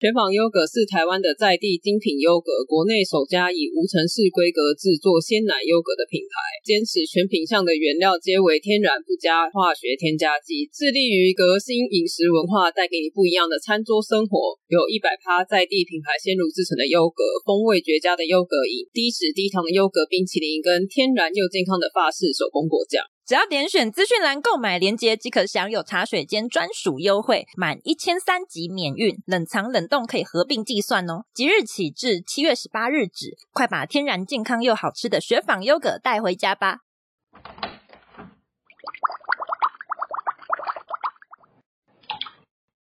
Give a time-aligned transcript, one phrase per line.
[0.00, 6.32] 雪纺优格是台湾的在地精品优格，国内首家以无尘室规格制作鲜奶优格的品牌，
[6.64, 14.56] 坚持全品项的原料皆为天然，不加化学添加剂，致力于革新饮食文化，带给你不一样的餐桌生活。
[14.72, 23.04] 有一百趴在地品牌鲜乳制成的优格，风味绝佳的优格饮，低脂低糖的优格冰淇淋，跟天然又健康的法式手工果酱。
[23.30, 31.22] 只要点选资讯栏购买链接，即可享有茶水间专属优惠，满一千三即免运，冷藏冷冻可以合并计算哦。
[31.32, 36.78] 即日起至七月十八日止，快把天然健康又好吃的雪纺优格带回家吧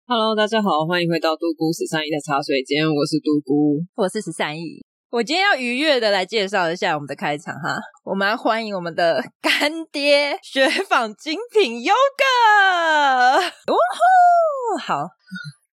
[0.06, 4.84] ！Hello，大家好，欢迎回到杜姑十三姨的茶水间，我是杜姑，我是十三姨。
[5.14, 13.40] 我今天要愉悦的来介绍一下我们的开场哈，我们要欢迎我们的干爹雪纺精品优格，
[13.72, 15.10] 呜呼，好，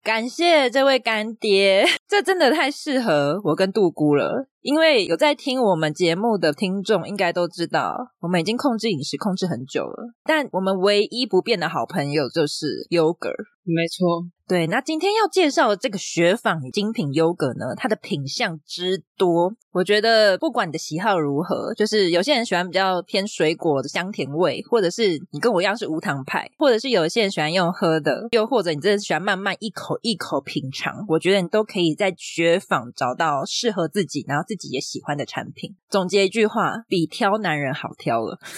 [0.02, 14.27] 感谢这位干爹，这真的太适合我跟杜姑了，因为有在听我们节目的听众应该都知道，我们已经控制饮食控制很久了，但我们唯一不变的好朋友就是 yogurt，没错。
[14.47, 35.77] 对，那今天要介绍的这个雪纺精品优格呢，它的品相之多，我觉得不管你的喜好如何，就是有些人喜欢比较偏水果的香甜味，或者是你跟我一样是无糖派，或者是有些人喜欢用喝的，又或者你真的喜欢慢慢一口一口品尝，我觉得你都可以在雪纺找到适合自己，然后自己也喜欢的产品。
[35.88, 38.37] 总结一句话，比挑男人好挑了。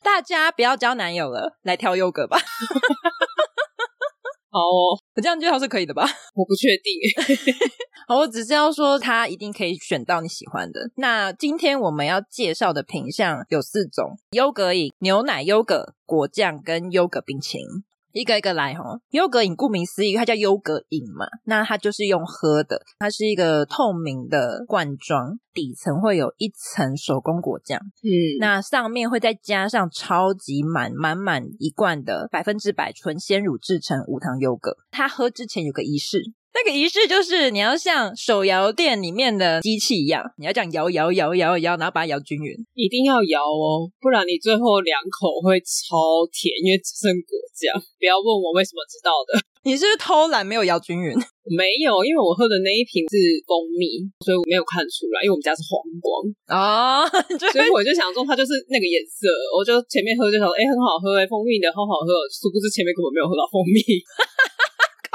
[0.00, 2.38] 大家不要交男友了，来挑优格吧。
[4.52, 6.06] 好哦，我这样介绍是可以的吧？
[6.36, 6.92] 我不确定。
[8.06, 10.92] 好，我只是要说，他一定可以选到你喜欢的。
[10.94, 17.66] 那今天我们要介绍的品项有四种：优格饮、牛奶优格、果酱跟优格冰淇淋。
[18.12, 28.10] 一个一个来哈，优格饮顾名思义，它叫优格饮嘛，那它就是用喝的，它是一个透明的罐装，底层会有一层手工果酱，嗯，
[28.40, 36.32] 那上面会再加上超级满满满一罐的百分之百纯鲜乳制成无糖优格，它喝之前有个仪式。
[36.52, 47.70] 那个仪式就是你要像手摇店里面的机器一样，你要这样摇摇摇摇摇，然后把它摇均匀，一定要摇哦，不然你最后两口会超甜，因为只剩果酱。
[47.98, 49.38] 不要问我为什么知道的，
[49.68, 51.14] 你是不是偷懒没有摇均匀？
[51.50, 56.10] 没有，因为我喝的那一瓶是蜂蜜，所以我没有看出来，因为我们家是黄光
[56.50, 57.06] 啊，
[57.52, 63.78] 所以我就想说它就是那个颜色，我就前面喝就想说，哎，很好喝，哎，蜂蜜的好好喝，殊不知前面根本没有喝到蜂蜜。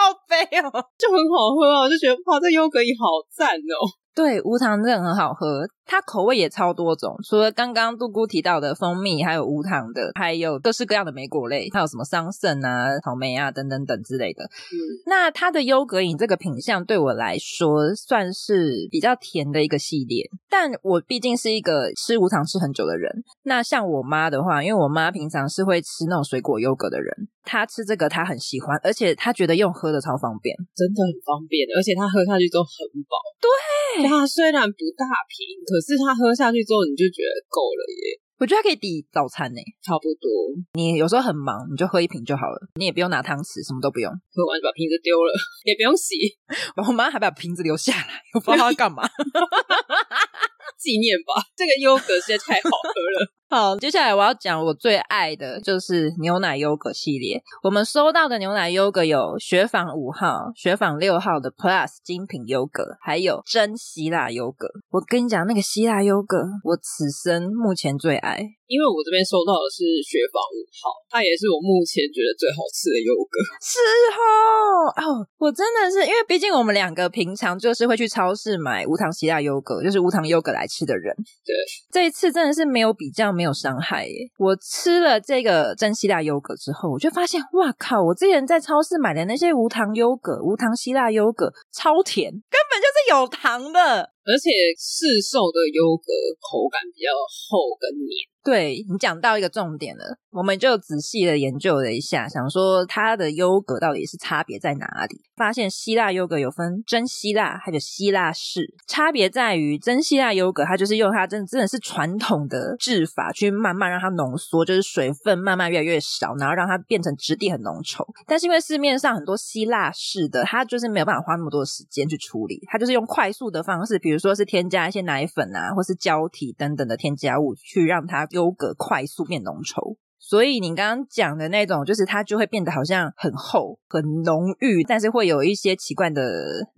[0.05, 3.89] 好杯哦，就很好喝我，就觉得哇，这优格饮好赞哦。
[4.13, 5.66] 对，无糖真的很好喝。
[5.85, 14.44] 它口味也超多种，除了刚刚杜姑提到的蜂蜜，还有无糖的，还有各式各样的莓果类，还有什么桑葚啊、草莓啊等等等之类的。
[14.44, 14.75] 嗯，
[15.06, 23.23] 那它的优格饮这个品相对我来说算是比较甜的一个系列，但我毕竟是一个吃无糖吃很久的人。
[23.44, 32.69] 那像我妈的话，因为我妈平常是会吃那种水果优格的人，她吃这个她很喜欢，而且她觉得用喝的超方便，真的很方便，而且她喝下去都很
[33.06, 33.16] 饱。
[33.40, 38.19] 对，它虽然不大瓶，可是它喝下去之后，你就觉得够了耶。
[38.37, 40.27] 我觉得它可以抵早餐呢，差不多。
[40.73, 45.31] 你有时候很忙，你就喝一瓶就好了，你也不用拿汤匙，什么都不用，喝完就把瓶子丢了，
[45.63, 46.15] 也不用洗。
[46.75, 49.07] 我妈还把瓶子留下来，我不知道她干嘛。
[50.77, 53.31] 纪念吧，这个优格实在太好喝了。
[53.47, 57.39] 好，接下来我要讲我最爱的就是牛奶优格系列。
[57.61, 64.67] 我们收到的牛奶优格有雪纺五号、雪纺六号的 Plus 精品优格，还有真希腊优格。
[64.89, 68.39] 我跟你讲，那个希腊优格，我此生目前最爱。
[68.65, 73.37] 因为我这边收到的是雪纺五号，它也是我目前觉得最好吃的优格。
[73.61, 73.77] 是
[74.09, 81.15] 哦，哦，我真的是因为毕竟我们两个平常就是会去超市买无糖希腊优格，就是无糖优格来吃的人。
[81.45, 81.53] 对，
[81.91, 83.34] 这一次真的是没有比较。
[83.35, 84.14] 没有伤害耶。
[84.37, 88.02] 我吃了这个真希腊优格之后，我就发现，哇靠！
[88.02, 94.09] 我之前在超市买的那些无糖优格、无糖希腊优格超甜，根本就是有糖的。
[94.26, 96.09] 而且市售的优格
[96.41, 98.26] 口感比较厚跟黏。
[98.43, 105.22] 对，你讲到一个重点了，我们就仔细的研究了一下，想说它的优格到底是差别在哪里？
[105.35, 118.05] 发现希腊优格有分真希腊还有希腊式，差别在于真希腊优格它就是用它真的真的是传统的制法去慢慢让它浓缩，就是水分慢慢越来越少，然后让它变成质地很浓稠。
[118.28, 128.28] 但是因为市面上很多希腊式的，它就是没有办法花那么多的时间去处理，它就是用快速的方式，比如说是添加一些奶粉啊，或是胶体等等的添加物去让它。
[128.31, 129.96] 优格快速变浓稠。
[130.27, 136.23] 所以你刚刚讲的那种，就是它就会变得好像很厚、很浓郁，但是会有一些奇怪的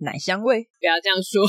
[0.00, 0.68] 奶香味。
[0.78, 1.42] 不要这样说，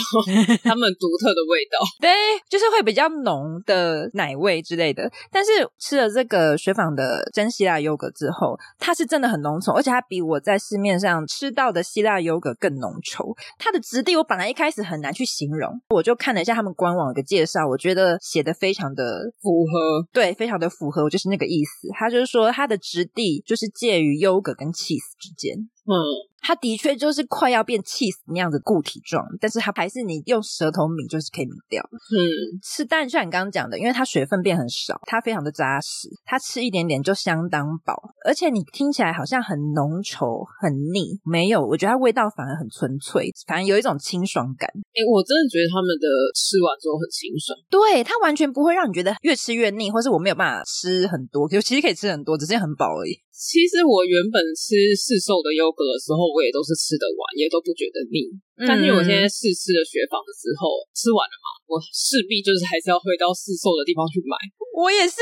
[0.63, 1.77] 他们独特的味道。
[1.99, 2.09] 对，
[2.49, 5.11] 就是会比较浓的奶味之类的。
[5.29, 13.35] 但是吃了这个雪纺的真希腊优格之后，它是真的很浓稠，而且它比我在市面上吃到的希腊优格更浓稠。
[13.57, 19.03] 它的质地我本来一开始很难去形容，我就看了一下他们官网的介绍，我觉得写的非常的
[19.41, 21.88] 符合，对，非常的符合，我就是那个意思。
[21.93, 25.69] 他就是说，它的质地就是介于优格跟气死之间。
[25.85, 26.28] 嗯。
[26.41, 31.81] 它的确就是快要变 cheese 那样子固体状，但是它还是你用舌头抿就是可以抿掉。
[31.91, 37.95] 嗯，吃蛋像你刚刚讲的，因为它水分变很少，它非常的扎实，它吃一点点就相当饱，
[38.25, 44.69] 而且你听起来好像很浓稠、很腻，没有，我觉得它味道反而很纯粹，反正有一种清爽感。
[44.69, 53.17] 哎、欸，我真的觉得他们的吃完之后很清爽，对，它完全不会让你觉得越吃越腻，或是我没有办法吃很多，就其实可以吃很多，只是很饱而已。
[53.39, 58.29] 其实我原本吃市售的优格的时候，我也都是吃得完，也都不觉得腻。
[58.59, 64.35] 嗯、但是我现在试吃了雪纺的时候，吃完了嘛，我势必就是还是要回到市售的地方去买。
[64.75, 65.19] 我也是。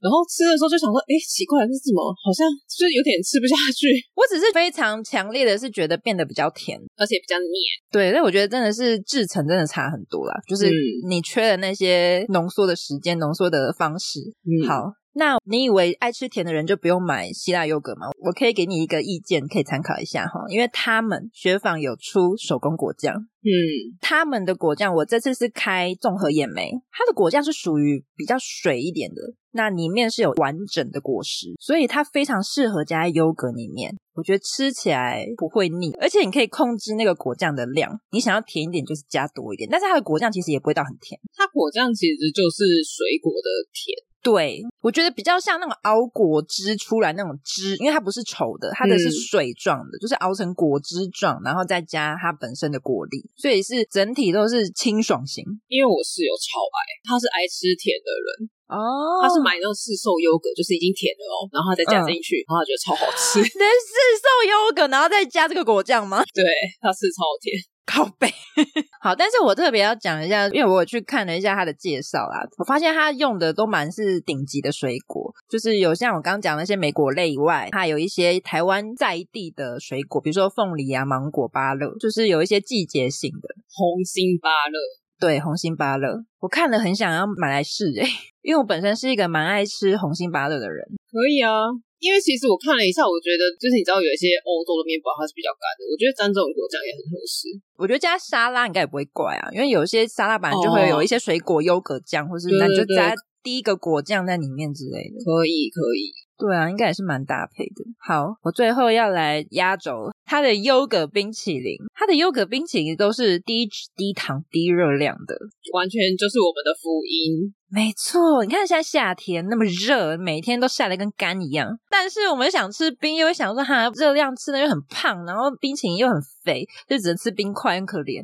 [0.00, 2.00] 然后吃的时候就想说，哎，奇怪，这是什么？
[2.20, 3.88] 好像就是有点吃不下去。
[4.14, 7.56] 我只是非常强烈的是觉得变得比较甜，而且比较黏。
[7.90, 10.70] 对，但我觉得真的是制成真的差很多啦，就是
[11.08, 14.20] 你缺的那些浓缩的时间、浓缩的方式。
[14.44, 14.92] 嗯、好。
[15.18, 18.08] 那你以为爱吃甜的人就不用买希腊优格吗？
[18.18, 29.22] 我可以给你一个意见，可以参考一下哈，因为他们雪纺有出手工果酱，嗯，他们的果酱我这次是开综合眼莓，它的果酱是属于比较水一点的，
[29.52, 43.96] 那里面是有完整的果实，所以它非常适合加在优格里面，我觉得吃起来不会腻，而且你可以控制那个果酱的量，你想要甜一点就是加多一点，但是它的果酱其实也不会到很甜，它果酱其实就是水果的甜。
[44.22, 55.44] 对，我觉得比较像那种熬果汁出来那种汁，因为它不是稠的，它的是水状的，嗯、就是熬成果汁状，然后再加它本身的果粒，所以是整体都是清爽型。
[55.68, 63.38] 因为我室友超爱，他是爱吃甜的人哦，他是买那种市售优格，就是已经甜了哦，然后他再加进去，嗯、然后他觉得超好吃。
[63.54, 66.18] 那市售优格，然后再加这个果酱吗？
[66.34, 66.42] 对，
[66.82, 67.54] 它是超甜。
[67.86, 68.28] 靠背，
[69.00, 83.48] 好，但是我特别要讲一下，因为我有去看了一下他的介绍啦，我发现他用的都蛮是顶级的水果，就是有像我刚刚讲那些莓果类以外，还有一些台湾在地的水果，比如说凤梨啊、芒果、芭乐，就是有一些季节性的。
[83.72, 84.78] 红心芭乐，
[85.20, 88.08] 对，红心芭乐，我看了很想要买来试诶，
[88.42, 90.84] 因为我本身是一个蛮爱吃红心芭乐的人，
[91.16, 91.72] 可以啊。
[91.96, 97.48] 因为其实我看了一下，我觉得就是你知道有一些欧洲的面包它是比较干的，我觉得沾这种果酱也很合适。
[97.80, 105.16] 我觉得加沙拉应该也不会怪啊，因为有一些沙拉本来就会有一些水果优格酱，或是那你就加第一个果酱在里面之类的。
[105.24, 107.80] 可以可以，对啊，应该也是蛮搭配的。
[107.98, 115.38] 好，我最后要来压轴它的优格冰淇淋，它的优格冰淇淋都是低脂、低糖、低热量的，
[115.72, 117.54] 完全就是我们的福音。
[117.68, 121.78] 没错，你看现在夏天那么热，每天都晒得跟干一样。
[121.88, 128.22] 但是我们想吃冰，又会想说哈，热量吃的又很胖，然后冰淇淋又很肥，就只能吃冰块，很可怜。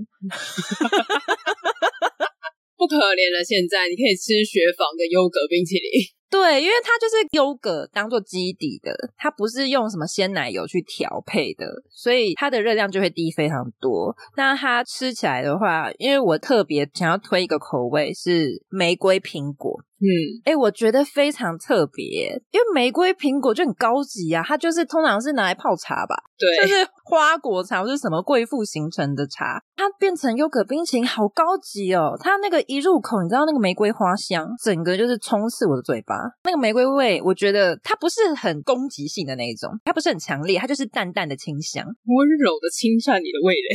[2.76, 5.87] 不可怜了，现在你可以吃雪纺的优格冰淇淋。
[6.33, 14.17] 对，因为它就是优格当做基底的，它不是用什么鲜奶油去调配的，所以它的热量就会低非常多。
[14.35, 19.79] 那它吃起来的话，因为我特别想要推一个口味是玫瑰苹果。
[20.02, 32.18] 嗯，哎，我觉得非常特别，因为玫瑰苹果就很高级啊，它就是通常是拿来泡茶吧，对，就是花果茶或是什么贵妇形成的茶，它变成优格冰淇淋，好高级哦！
[32.18, 36.16] 它那个一入口，你知道那个玫瑰花香，整个就是充斥我的嘴巴。
[36.42, 43.68] 那个玫瑰味，我觉得它不是很攻击性的那一种，它不是很强烈，它就是淡淡的清香，温柔的侵犯你的味蕾。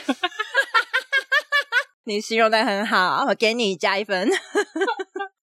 [2.06, 4.30] 你形容的很好，我给你加一分。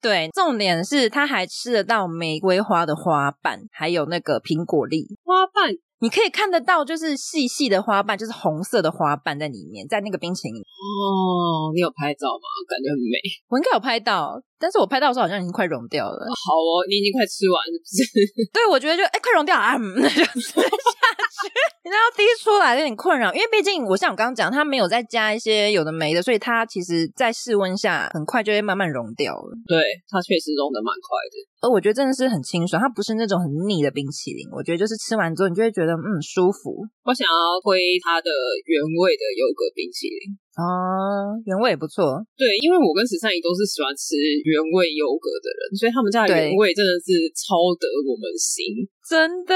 [0.02, 5.76] 对，重点是它还吃得到玫瑰花的花瓣，还有那个苹果粒花瓣。
[6.02, 11.70] 你可以看得到，就是细细的花瓣，就是红色的花瓣在里面，在那个冰淇淋哦。
[11.76, 12.46] 你有拍照吗？
[12.68, 13.22] 感觉很美。
[13.48, 16.18] 我应该有拍到，但是我拍到的时候好像已经快融掉了。
[16.34, 18.50] 好哦，你已经快吃完了，是不是？
[18.52, 21.81] 对，我觉得就哎，快融掉啊，那就吃 下去。
[21.84, 29.50] 然后滴出来有点困扰，因为毕竟我像我刚刚讲，它没有再加一些有的没的，所以它其实在室温下很快就会慢慢融掉了。
[29.68, 31.36] 对，它确实融的蛮快的。
[31.62, 34.46] 而我觉得真的是很清爽，它不是那种很腻的冰淇淋。
[34.52, 36.86] 我觉得就是吃完之后，你就会觉得嗯舒服。
[37.06, 38.30] 我想要推它的
[38.66, 40.38] 原味的优格冰淇淋。
[40.52, 42.20] 啊，原味也不错。
[42.36, 49.52] 对，因为我跟十三姨都是喜欢吃原味优格的人，所以他们家的原味真的是超得我们心，真的。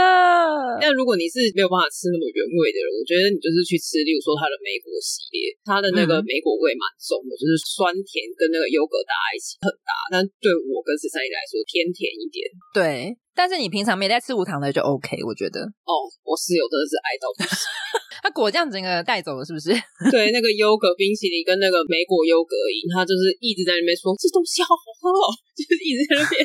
[0.84, 9.92] 但如果你是没有办法吃那么原味的人，我觉得你就是去吃，例如说它的梅果系列，它的那个梅果味蛮重的，嗯、就是酸甜跟那个优格搭在一起很搭。
[10.12, 12.44] 但对我跟十三姨来说，偏甜一点。
[12.76, 15.64] 对，但是你平常没在吃无糖的就 OK，我觉得。
[15.88, 17.64] 哦，我室友真的是爱到不行。
[18.26, 19.72] 他果酱整个带走了，是不是？
[20.12, 26.44] 对，那个优格冰淇淋跟那个莓果优格饮，他就是一直在那边说这东西好好喝哦， 就是一直在那边。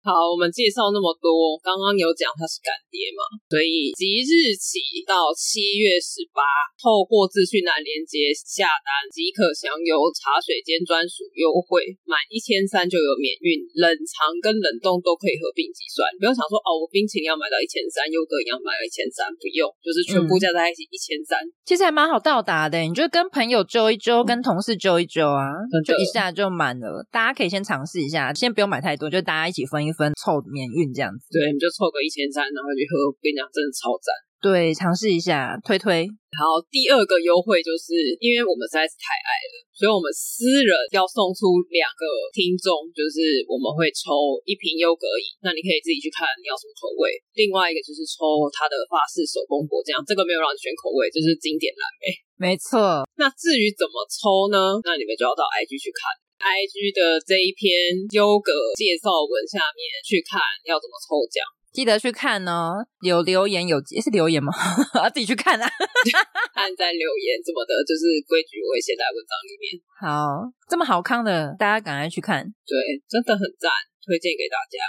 [0.00, 3.20] 好，我们介绍那么多，刚刚有讲他是干爹嘛，
[3.52, 6.40] 所以即日起到七月十八，
[6.80, 16.08] 透过资讯栏连接下单即可享有茶水间专属优惠，满一千三就有免运，冷藏跟冷冻都可以合并计算。
[16.16, 21.44] 不用想说哦，我冰淇淋要买到一千三，优格也要买到一千三，不用，就是全部加在一起一千三。
[21.68, 27.04] 其实还蛮好到达的，你就跟朋友揪一揪，跟同事揪一揪啊，嗯、就一下就满了。
[27.12, 31.26] 大家可以先尝试一下，先不用买太多，就大家一起分一分，凑免运这样子。
[31.30, 33.08] 对，你就凑个一千三，然后去喝。
[33.08, 34.10] 我跟你讲，真的超赞。
[34.40, 36.08] 对，尝试一下，推推。
[36.32, 37.92] 好，第二个优惠就是
[38.24, 47.12] 因为我们实在是太爱了，所以我们私人要送出两个听众，就是我们会抽一瓶优格饮，那你可以自己去看你要什么口味。
[47.36, 52.04] 另外一个就是抽它的法式手工果酱，这个没有让你选口味，就是经典蓝莓。
[52.40, 53.04] 没错。
[53.20, 54.80] 那至于怎么抽呢？
[54.88, 56.08] 那你们就要到 IG 去看
[56.40, 57.68] ，IG 的这一篇
[58.16, 61.44] 优格介绍文下面去看要怎么抽奖。
[61.70, 64.50] 记得去看哦，有留言有是留言吗？
[64.96, 65.64] 要 自己去看啊，
[66.58, 69.78] 按在留言什么的，就是规矩我会写在文章里面。
[70.02, 72.74] 好，这么好看的，大家赶快去看，对，
[73.08, 73.70] 真的很赞，
[74.04, 74.82] 推荐给大家。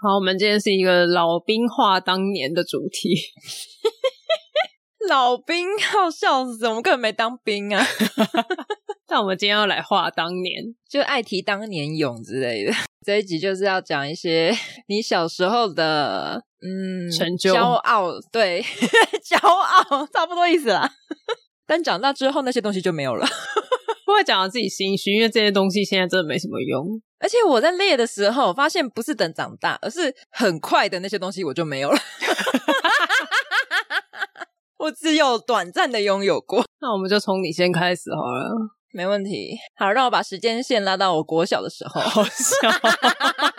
[0.00, 3.16] 好，我们今天是一个老兵话当年的主题。
[5.08, 7.84] 老兵好笑死，我们根本没当兵啊。
[9.08, 12.72] 那我们今天要来话当年，就爱提当年勇之类的。
[13.04, 14.54] 这一集就是要讲一些
[14.88, 18.64] 你小时候的嗯成就、骄傲，对，
[19.24, 20.90] 骄傲差不多意思啦。
[21.66, 23.26] 但长大之后那些东西就没有了，
[24.06, 26.86] 不会讲到自己心虚，因为这些东西现在真的没什么用。
[27.18, 31.98] 而且我在列的时候发现，不是等长大，而是很快的那些东西我就没有了。
[34.82, 36.64] 我只有短暂的拥有过。
[36.80, 38.50] 那我们就从你先开始好了。
[38.90, 42.00] 没问题，好，让我把时间线拉到我国小的时候。
[42.00, 42.68] 好笑，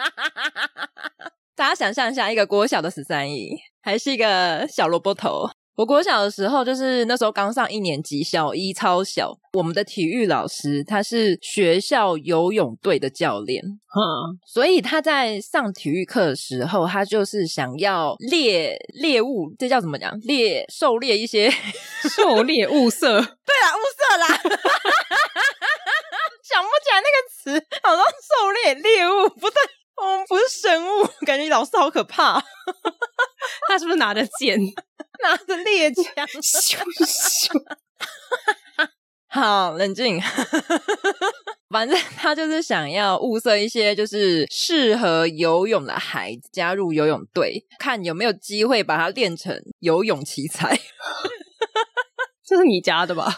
[1.56, 3.52] 大家想象一下，一个国小的十三姨，
[3.82, 5.50] 还是一个小萝卜头。
[5.76, 9.36] 我国小的时候，就是那时候刚上一年级，小一超小。
[9.54, 20.16] 我们的体育老师他是学校游泳队的教练，嗯，所以他在上体育课的时候，他就是想要猎猎物，这叫怎么讲？
[20.22, 21.52] 猎狩猎一些
[22.16, 23.08] 狩猎物色。
[23.18, 24.28] 对啦，物色啦，
[26.44, 27.18] 想不起来那个
[27.60, 29.56] 词，好像狩猎猎物，不对，
[29.98, 32.40] 我们不是生物，感觉老师好可怕。
[33.68, 34.60] 他是不是拿着剑？
[35.24, 36.04] 拿着猎 枪，
[36.42, 37.50] 咻咻！
[39.28, 40.22] 好，冷静。
[41.70, 50.80] 反正他就是想要物色一些就是适合游泳的孩子加入游泳队，看有没有机会把他练成游泳奇才。
[52.46, 53.34] 这是你家的吧？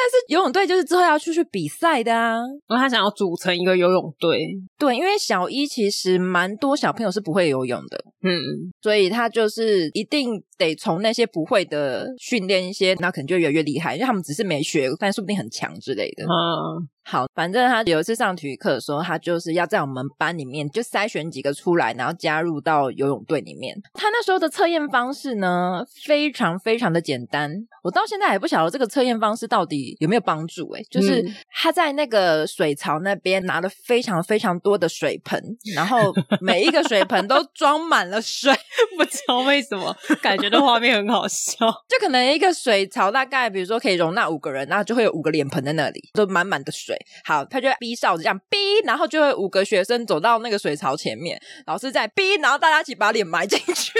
[0.00, 2.36] 但是游泳队就是之后要出去比赛的啊，
[2.68, 4.38] 然后他想要组成一个游泳队。
[4.78, 8.38] 对，因为小一其实蛮多小朋友是不会游泳的，嗯，
[8.80, 16.24] 所以他就是一定得从那些不会的训练一些，那可能就越来越厉害，因为他们只是没学，但说不定很强之类的。
[16.24, 23.76] 嗯，好，反正他有一次上体育课的时候，他就是要在我们班里面就筛选几个出来，然后加入到游泳队里面。
[23.94, 27.50] 他那时候的测验方式呢，非常非常的简单，
[27.82, 30.70] 我到现在还不晓得这个测验方式到底有没有帮助。
[30.72, 35.42] 哎，就是他在那个水槽那边拿了非常非常多的水盆，
[35.74, 38.54] 然后每一个水盆都装满满了水，
[38.96, 41.56] 不知道为什么，感觉的画面很好笑。
[41.88, 46.96] 就可能一个水槽大概，比如说可以容纳五个人，然后就会有五个脸盆在那里，都满满的水。
[47.24, 53.98] 好，他就逼哨子这样逼，然后就会五个学生走到那个水槽前面，老师在逼，然后大家一起把脸埋进去。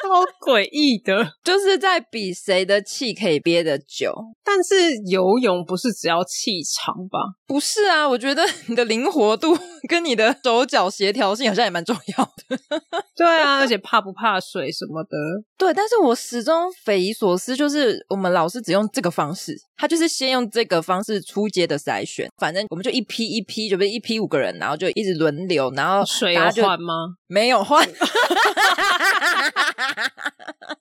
[0.00, 4.14] 超诡异的，就是在比谁的气可以憋得久。
[4.44, 7.18] 但是游泳不是只要气长吧？
[7.46, 12.58] 不是啊，我觉得你的灵活度跟你的手脚协调性好像也蛮重要的。
[13.16, 15.16] 对啊，而且怕不怕水什么的。
[15.58, 27.14] 对，但是我始终匪夷所思，就是我们老师只用这个方式，他就是先用这个方式出街的筛选，反正我们就一批一批，就不是一批五个人，然后就一直轮流，然后水有换吗？
[27.26, 27.88] 没有换。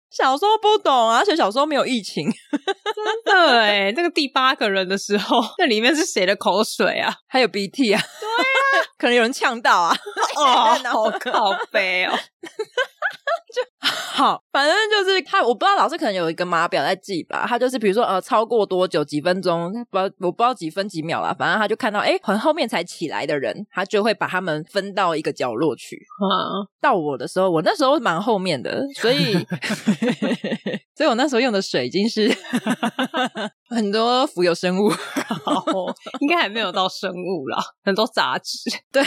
[0.10, 7.14] 小时候不懂啊，而且小时候没有疫情， 真的哎，那个第八个人的时候， 那里面是谁的口水啊？
[7.28, 8.02] 还有鼻涕啊？
[8.02, 9.96] 对啊，可能有人呛到啊！
[10.36, 12.18] 哦，好靠北哦。
[13.56, 17.46] 就好，反正就是他，我不知道老师可能有一个码表在记吧。
[17.48, 21.34] 他就是比如说呃，超过多久几分钟，不知道我不知道几分几秒啦。
[21.38, 25.96] 反正他就看到哎，很后面才起来的人，他就会把他们分到一个角落去。
[25.96, 29.34] 啊，到我的时候，我那时候蛮后面的，所以
[30.96, 32.28] 所以我那时候用的水已经是
[33.70, 34.92] 很多浮游生物，
[36.20, 38.58] 应该还没有到生物啦，很多杂质。
[38.92, 39.04] 对，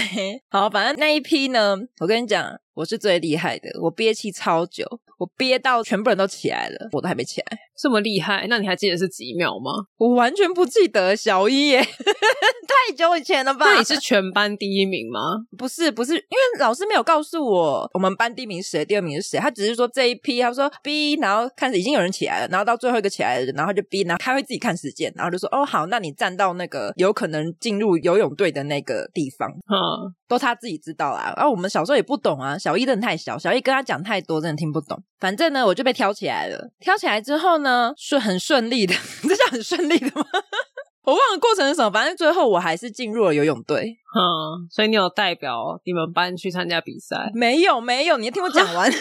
[0.49, 2.51] 好，反正那一批呢，我跟你讲。
[2.81, 4.87] 我是最厉害的，我憋气超久，
[5.19, 8.47] 我憋到全部人都起来了，我都还没起来，这么厉害？
[8.49, 9.71] 那你还记得是几秒吗？
[9.97, 13.65] 我完全不记得，小一耶， 太久以前了吧？
[13.67, 15.21] 那你是全班第一名吗？
[15.57, 31.33] 不是，不是，因为老师没有告诉我我们班第一名是谁，第二名是谁，他只是说这一批，他说 B，然后看着已经有人起来了，然后到最后一个起来的人，然后就 B，然后他会自己看时间，然后就说哦好，那你站到那个有可能进入游泳队的那个地方，嗯，都他自己知道啦。
[31.37, 35.03] 然后我们小时候也不懂啊，小一真的太小，小一跟他讲太多，真的听不懂。
[35.19, 36.71] 反正呢，我就被挑起来了。
[36.81, 40.25] 挑起来之后呢，是很顺利的， 这叫很顺利的吗？
[41.05, 41.91] 我忘了过程是什么。
[41.91, 43.97] 反正最后我还是进入了游泳队。
[44.13, 47.31] 嗯，所以你有代表你们班去参加比赛？
[47.35, 48.17] 没有，没有。
[48.17, 48.91] 你要听我讲完。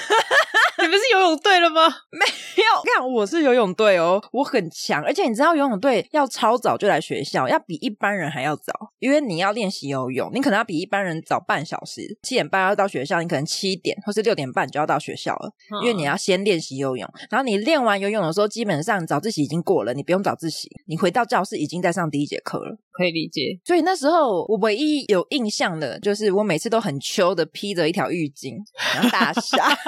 [0.81, 1.81] 你不是游泳队了吗？
[2.09, 2.63] 没有，
[2.95, 5.03] 看我是游泳队哦，我很强。
[5.03, 17.05] 而且你知道游泳队要超早就来学校，要比一般人还要早，因为你要练习游泳，你可能要比一般人早半小时，七点半要到学校，你可能七点或是六点半就要到学校了，因为你要先练习游泳。
[17.29, 23.59] 然后你练完游泳的时候，基本上早自习已经过了，你不用早自习，你回到教室已经在上第一节课了，可以理解。
[23.65, 28.55] 所以那时候我唯一有印象的就是我每次都很秋的披着一条浴巾，
[28.95, 29.69] 然后大侠。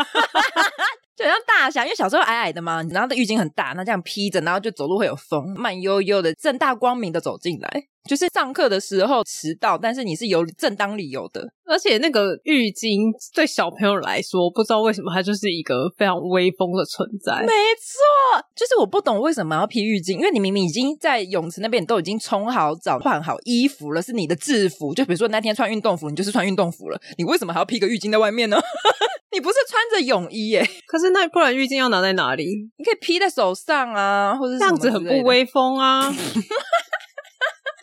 [1.14, 7.84] 就像大侠，因为小时候矮矮的嘛，然后的浴巾很大，那这样披着，然后就走路会有风，慢悠悠的，正大光明的走进来。
[8.10, 11.48] 就是上课的时候迟到，但是你是有正当理由的。
[11.66, 17.42] 而且那个浴巾对小朋友来说，不知道为什么它就是一个非常威风的存在。
[17.42, 24.94] 没错，就是我不懂为什么要披浴巾，因为你明明已经在泳池那边都已经冲好澡、换好衣服了，是你的制服。
[24.94, 28.60] 就比如说那天穿运动服，你就是穿运动服了，你为什么还要披个浴巾在外面呢？
[29.32, 30.68] 你不是穿着泳衣耶？
[30.86, 32.70] 可是那不然浴巾要拿在哪里？
[32.78, 36.14] 你可以披在手上啊，或者这样子很不威风啊。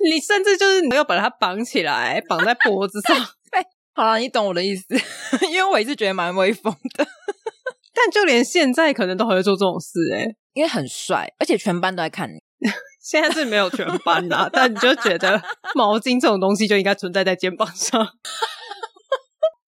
[0.04, 3.16] 你甚至就是你要把它绑起来，绑在脖子上。
[3.50, 4.84] 对，好了，你懂我的意思，
[5.50, 7.06] 因为我也是觉得蛮威风的。
[7.94, 12.34] 但就连现在可能都还会做这种事，诶因为很帅，而且全班都在看你。
[13.02, 15.40] 现在是没有全班啦，但你就觉得
[15.74, 18.06] 毛巾这种东西就应该存在在肩膀上。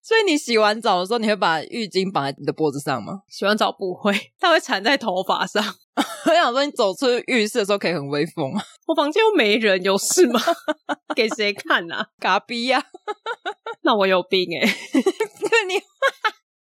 [0.02, 3.20] 所以你洗完澡的时候，你会把浴巾绑在你的脖子上吗？
[3.28, 5.64] 洗完澡不会，它会缠在头发上。
[6.26, 8.52] 我想说，你走出浴室的时候可以很威风。
[8.86, 10.40] 我房间又没人，有事吗？
[11.14, 12.06] 给谁看啊？
[12.18, 12.82] 嘎逼呀！
[13.82, 14.76] 那我有病哎、欸！
[14.92, 15.80] 对你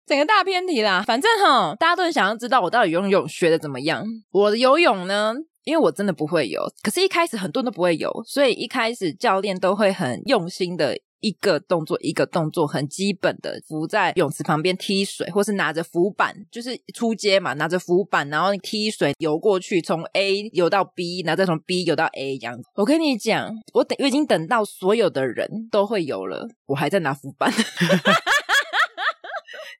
[0.05, 1.03] 整个大偏题啦。
[1.05, 4.03] 反正哈，大家都很想要知道我到底游泳学的怎么样。
[4.31, 10.95] 我的游泳呢，因为我真的不会游，可是一开始很多人都不会游，所以一开始教练都会很用心的。
[11.19, 22.63] 一个动作一个动作，很基本的浮在泳池旁边踢水，或是拿着浮板，就是出街嘛，拿着浮板，然后踢水游过去，从 A 游到 B，然后再从 B 游到 A 这样子。
[22.75, 27.51] 我跟你讲，我等我已经等到所有的人都会游了，我还在拿浮板。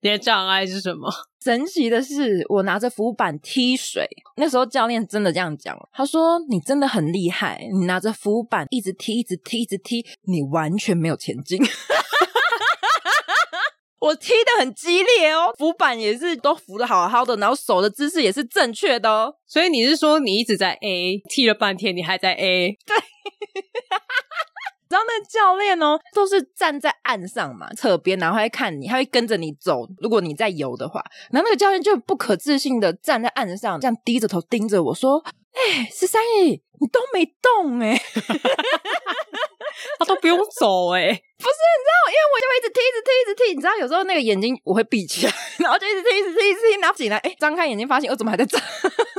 [0.06, 1.12] 你的障碍是什么？
[1.44, 4.08] 神奇的是，我拿着浮板踢水。
[4.38, 11.60] 那时候教练真的这样讲，他说：“你真的很厉害，你拿着浮板一直踢，一直踢，一直踢，你完全没有前进。
[14.00, 19.34] ”我踢的很激烈哦，浮板也是都浮的好好的，然后手的姿势也是正确的哦。
[19.48, 22.78] 所以你是说，你一直在 A 踢了半天，你还在 A？
[22.86, 22.96] 对。
[24.96, 29.86] 知道那教练哦，都是站在岸上嘛，侧边，然后还看你，他会跟着你走。
[30.00, 35.22] 如果你在游的话，然后那个教练就不可置信的站在岸上，这样低着头盯着我说
[35.54, 38.02] ：“哎、欸，十三姨，你都没动哎、欸，
[40.00, 48.58] 他都不用走哎、欸， 不是，你知道，因为我就会一直踢，一直踢，一直踢，你知道，有时候那个眼睛我会闭起来，然后就一直踢，一直踢，一直踢，然后起来，哎，张开眼睛发现我怎么还在这？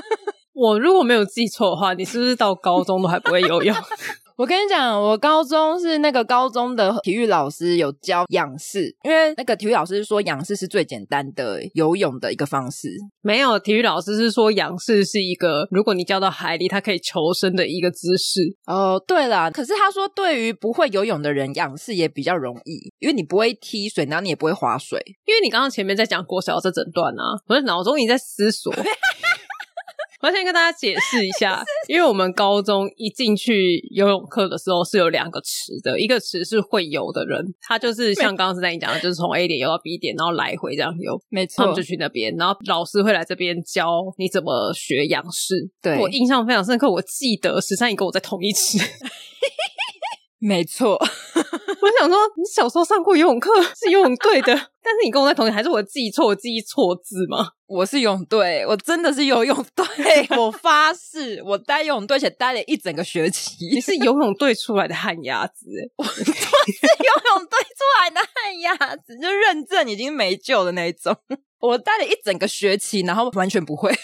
[0.55, 3.77] 我如果没有记错的话，你是不是到高中都还不会游泳？”
[4.37, 12.91] 我跟你讲，我高中是那个高中的体育老师有教仰式，因为那个体育老师说仰式是最简单的游泳的一个方式。
[13.23, 18.55] 没有，体育老师是说仰式是一个如果你掉到海里，它可以求生的一个姿势。
[18.67, 25.03] 哦，对了，可是他说对于不会游泳的人，仰式也比较容易，因为你不会踢水，然后你也不会划水。
[25.25, 28.71] 因为你刚刚前面在讲国小这整段啊，我的脑中已经在思索。
[30.27, 45.71] 我先跟大家解释一下，因为我们高中一进去游泳课的时候是有两个池的，一个池是会游的人，他就是像刚刚是在你讲的，就是从 A 点游到 B 点，然后来回这样游，没错，他们就去那边，然后老师会来这边教你怎么学仰式。
[45.81, 48.79] 对，我印象非常深刻，我记得十三姨跟我在同一池。
[50.39, 50.99] 没错，
[51.87, 57.51] 我想说，你小时候上过游泳课，是游泳队的， 但是你跟我在同一，还是我记错，我记错字吗？
[57.67, 59.87] 我是游泳队，我真的是游泳队，
[60.37, 63.67] 我发誓，我待游泳队且待了一整个学期。
[63.73, 71.17] 你是游泳队出来的旱鸭子，我是游泳队出来的旱鸭子，就认证已经没救的那一种。
[71.61, 73.95] 我待了一整个学期，然后完全不会，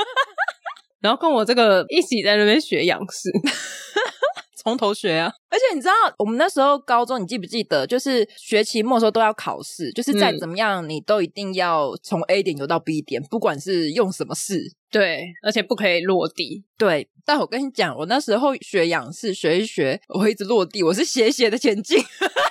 [1.00, 3.30] 然后跟我这个一起在那边学仰式。
[4.58, 5.32] 从头学啊！
[5.48, 7.86] 而且你知道，我们那时候高中，你记不记得？
[7.86, 14.72] 就是学期末的时候都要考试，就是再怎么样，你都一定要从 A 点游到 B 点，不管是用什么式。
[14.90, 16.64] 对，而且不可以落地。
[16.76, 21.98] 对，但我跟你讲，我那时候学仰视，学一学，我会一直落地，我是斜斜的前进。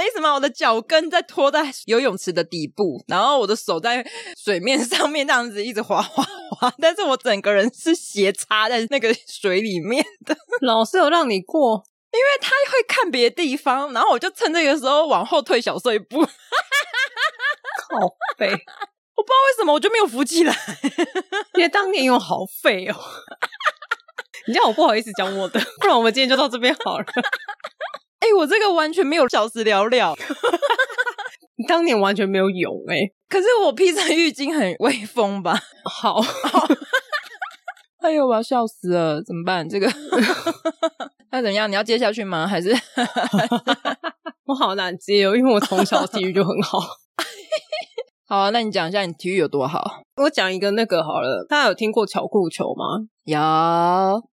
[0.00, 0.34] 你懂我的意思吗？
[0.34, 4.04] 我的脚跟在拖在游泳池的底部，然后我的手在
[4.36, 10.36] 水面上面这样子一直滑滑滑，但是我整个人是斜插在那个水里面的。
[10.62, 16.22] 老师有让你过，因为他会看别的地方，然后我就趁这个时候往后退小碎步。
[16.22, 16.28] 靠
[18.38, 20.56] 背，我不知道为什么我就没有扶起来，
[21.54, 22.96] 因为当年用好废哦。
[24.46, 27.04] 你这样我不好意思讲我的，不然我们今天就到这边好了。
[28.20, 30.14] 哎、欸，我这个完全没有小时聊聊，
[31.56, 35.58] 你 当年完全没有泳哎、欸，可是我披着浴巾很威风吧？
[35.84, 36.20] 好，
[38.00, 39.68] 哎呦，我要笑死了，怎么办？
[39.68, 39.86] 这个
[41.32, 41.70] 那怎么样？
[41.70, 42.46] 你要接下去吗？
[42.46, 42.76] 还是
[44.44, 46.78] 我好难接哦，因为我从小体育就很好。
[48.30, 49.82] 好啊，那你讲一下你体育有多好？
[50.22, 52.84] 我讲一个那个好了，大家有听过巧固球吗？
[53.24, 53.36] 有，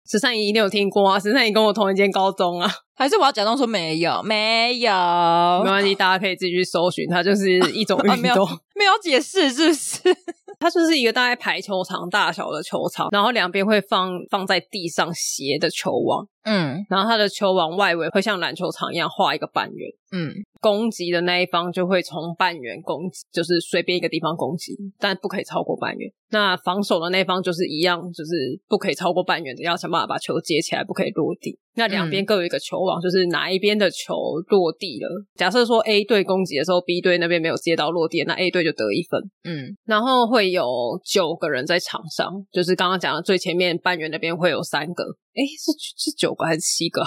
[0.07, 1.19] 十三姨一定有听过啊！
[1.19, 2.71] 十三姨跟我同一间高中啊。
[2.95, 10.01] 还是我要假装说没有，没有，没关系，大家可以自己去搜寻，它就是一种 运动，没有解释，是不是？
[10.59, 26.11] 它就是一个大概排球场大小的球场，然后两边会放放在地上斜的球网，嗯，然后它的球网外围会像篮球场一样画一个半圆，嗯，攻击的那一方就会从半圆攻击，就是随便一个地方攻击，但不可以超过半圆。
[26.31, 31.59] 那防守的那方就是一样，就是不可以超过半圆的，要想办法把球接起来，不可以落地。
[31.79, 34.15] 那两边各有一个球网，嗯、就是哪一边的球
[34.49, 35.09] 落地了。
[35.35, 39.21] 假设说 A 队攻击的时候，B 队那边没有接到落地，那 A 队就得一分。
[39.45, 40.67] 嗯，然后会有
[41.05, 45.05] 九个人在场上，就是刚刚讲的最前面半圆那边会有三个。
[45.35, 47.03] 诶，是是九个还是七个？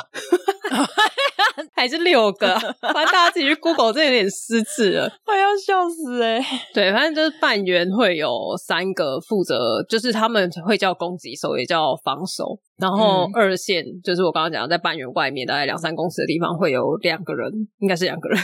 [1.73, 2.57] 还是六个？
[2.81, 6.43] 反正大家自己去 Google，这有点失智了，快要笑死欸。
[6.73, 12.59] 对，反正就是半圆会有三个负责，就是他们会叫攻击手，也叫防守。
[12.77, 18.39] 然后二线、嗯、就是我刚刚讲的，在半圆外面大概两三公尺的地方会有两个人，应该是两个人。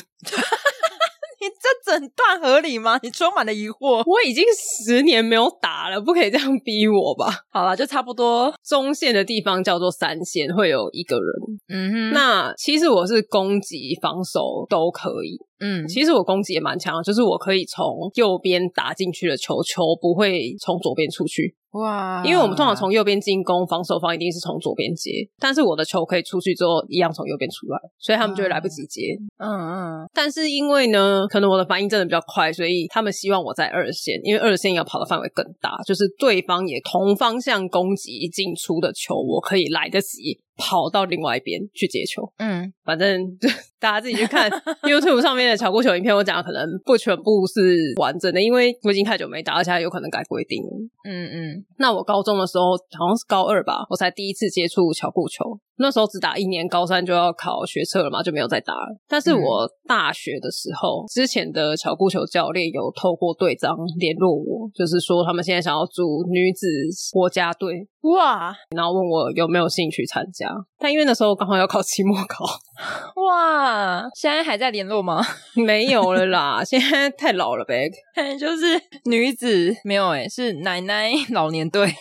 [1.46, 3.00] 你这整段合理吗？
[3.04, 4.02] 你充满了疑惑。
[4.06, 4.44] 我已经
[4.84, 7.42] 十年没有打了，不可以这样逼我吧？
[7.52, 8.52] 好了，就差不多。
[8.64, 11.26] 中线的地方叫做三线，会有一个人。
[11.70, 12.12] 嗯哼。
[12.14, 15.38] 那其实我是攻击、防守都可以。
[15.60, 21.56] 嗯，其实我攻击也蛮强的，就是我可以从右边打进去的球，球不会从左边出去。
[21.72, 22.24] 哇！
[22.26, 29.02] 因为我们通常从右边进攻，防守方一定是从左边接，但是我的球可以出去之后一样从右边出来，所以他们就会来不及接。
[29.38, 30.10] 嗯嗯。
[30.14, 40.40] 但是因为呢，可能我的反应真的比较快，所以他们希望我在二线，因为二线要跑的范围更大，就是对方也同方向攻击进出的球，我可以来得及。
[40.58, 42.22] 跑到另外一边去接球。
[42.38, 43.48] 嗯，反正就
[43.80, 44.50] 大家自己去看
[44.84, 50.62] YouTube 上面的巧固球影片，我讲的可能不全部是完整的，因为我已经太久没打，而且有可能改规定。
[51.04, 55.60] 嗯嗯，那我高中的时候好像是高二吧，我才第一次接触巧固球。
[55.78, 58.98] 那时候只打一年，高三就要考学测了嘛，就没有再打了。
[59.08, 66.68] 但是我大学的时候，嗯、之前的巧固球教练有透过队长联络我，就是说他们现在想要组女子
[67.12, 70.48] 国家队，哇，然后问我有没有兴趣参加。
[70.86, 72.46] 但因为那时候刚好要考期末考，
[73.26, 75.20] 哇，现在还在联络吗？
[75.66, 77.90] 没有了啦，现在太老了呗。
[78.40, 81.92] 就是女子没有哎、欸、是奶奶老年队。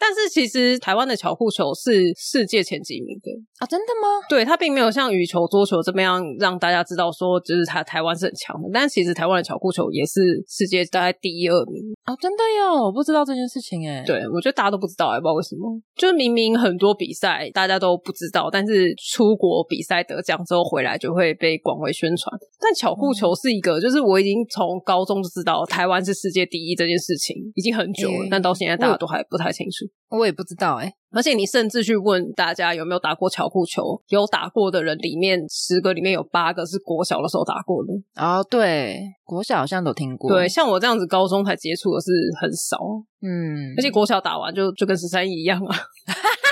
[0.00, 3.66] 但是其实台湾的巧固球是世界前几名的啊？
[3.66, 4.08] 真的吗？
[4.28, 8.68] 对，它并没有像羽球、桌球这么样让大家知道说，就是它台湾是很强的。
[8.72, 12.16] 但其实台湾的巧固球也是世界大概第一二名啊！
[12.16, 14.02] 真的哟，我不知道这件事情诶。
[14.06, 15.80] 对，我觉得大家都不知道，也不知道为什么。
[15.96, 22.32] 就是明明很多比赛大家都不知道，但是出国比赛得奖之后回来就会被广为宣传。
[22.60, 29.84] 但巧固球是一个，就是我已经从高中就知道台湾是世界第一这件事情，已经很久了，欸、但到现在大家都还不太清楚。
[30.10, 37.92] 我也不知道哎、欸，而且你甚至去问大家有没有打过巧固球，有打过的人里面十个里面有八个是国小的时候打过的。
[38.22, 40.30] 哦，对，国小好像都听过。
[40.30, 42.78] 对，像我这样子高中才接触的是很少。
[43.22, 45.76] 嗯，而且国小打完就就跟十三姨一样啊。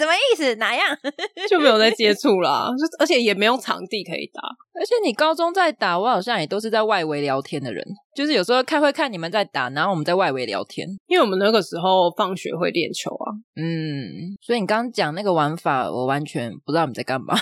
[0.00, 0.54] 什么意思？
[0.56, 0.96] 哪样
[1.48, 2.68] 就没有再接触啦？
[2.78, 4.40] 就而且也没有场地可以打。
[4.74, 7.84] 而且你高中在打，我好像也都是在外围聊天的人。
[8.14, 10.86] 就是有时候开会看你们在打，然后我们在外围聊天。
[11.06, 13.32] 因为我们那个时候放学会练球啊。
[13.56, 17.36] 嗯，所以你刚刚讲那个玩法，我完全不知道你在干嘛。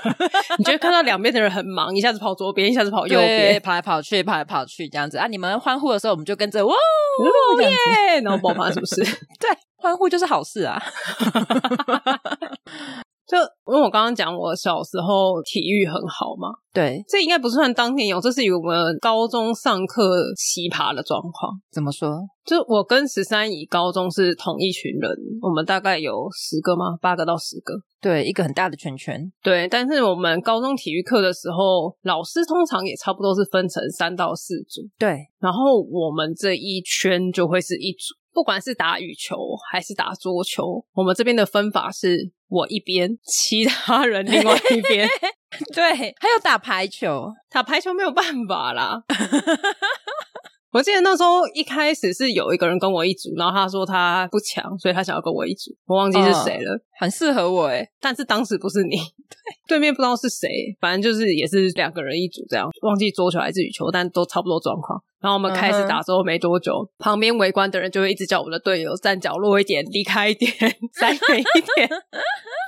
[0.58, 5.26] 你觉得看到两边的人很忙，一下子跑左边，一下子跑右边，跑来跑去，跑来跑去这样子啊？
[5.26, 6.74] 你们欢呼的时候，我们就跟着哇
[7.60, 8.96] 耶，然后爆发是不是？
[9.04, 9.50] 对。
[9.78, 10.78] 欢呼就是好事啊！
[13.26, 21.60] 就因为我刚刚讲我小时候体育很好嘛，对，这应该不算当天有，这是以我们高中上课奇葩的状况。
[21.70, 22.26] 怎么说？
[22.46, 25.10] 就我跟十三姨高中是同一群人，
[25.42, 26.96] 我们大概有十个吗？
[27.02, 27.74] 八个到十个？
[28.00, 29.30] 对，一个很大的圈圈。
[29.42, 34.80] 对，但是我们高中体育课的时候，老师通常也差不多是分成三到四组。
[34.98, 38.16] 对，然后我们这一圈就会是一组。
[38.38, 39.36] 不管是打羽球
[39.68, 45.08] 还是打桌球，我们这边的分法是我一边，其他人另外一边。
[45.74, 49.02] 对，还有打排球，打排球没有办法啦。
[50.70, 55.74] 我记得那时候一开始是有一个人跟我一组，然后他说他不强，所以他想要跟我一组。
[55.86, 58.96] 我忘记是谁了，哦、很适合我诶，但是当时不是你，
[59.28, 60.48] 对，对面不知道是谁，
[60.78, 62.68] 反正就是也是两个人一组这样。
[62.82, 65.02] 忘记桌球还是羽球，但都差不多状况。
[65.20, 70.50] 然后我们开始打之后没多久，嗯、旁边围观的人就会一直叫我们的队友站角落一点，离开一点，
[70.94, 71.88] 再远一点，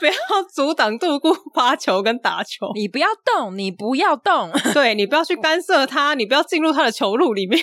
[0.00, 2.70] 不要阻挡杜姑发球跟打球。
[2.74, 7.62] 你不要动，你不要动，对，你不要去干涉他，你不要进入他的球路里面。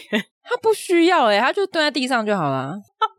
[0.49, 2.73] 他不需要诶，他就蹲在地上就好了，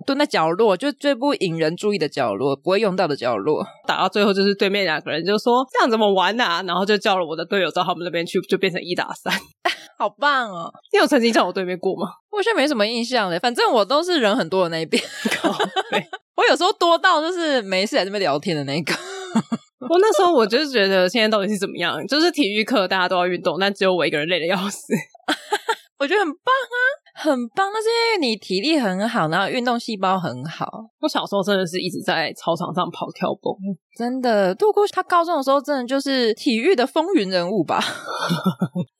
[0.06, 3.64] 蹲在角落，就最不引人注意的角落，不会用到的角落。
[3.86, 6.62] 打到最后就是对面两个人就说这样怎么玩啊？
[6.66, 9.32] 然后就叫了我的队友到他们那边去，就变成一打三。
[9.98, 10.72] 好棒哦！
[10.92, 12.08] 你有曾经在我对面过吗？
[12.30, 15.02] 我现在没什么印象嘞，反正我都是人很多的那一边。
[16.36, 18.94] 我有时候多到就是没事在这边聊天的那个。
[19.90, 22.00] 我那时候我就是觉得现在到底是怎么样？
[22.06, 24.94] 就是体育课大家都要运动，但只有我一个人累得要死。
[25.98, 26.78] 我觉得很棒啊，
[27.14, 27.70] 很棒！
[27.72, 30.66] 那是因为你体力很好，然后运动细胞很好。
[31.00, 33.52] 我小时候真的是一直在操场上跑跳蹦，
[33.96, 34.54] 真的。
[34.54, 37.80] 杜姑他高中的时候真的就是体育的风云人物吧？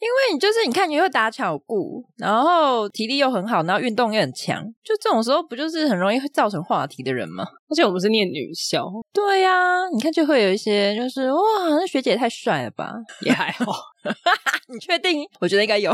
[0.01, 7.45] 因为你就是你看你会打巧固，然后体力又很好，然后运动又很强，就这种时候不就是很容易会造成话题的人吗？
[7.71, 11.41] 而且我们是念女校，对呀、啊，你看就会有一些就是哇，
[11.79, 12.93] 那学姐也太帅了吧？
[13.21, 13.67] 也还好，
[14.73, 15.25] 你确定？
[15.41, 15.93] 我觉得应该有。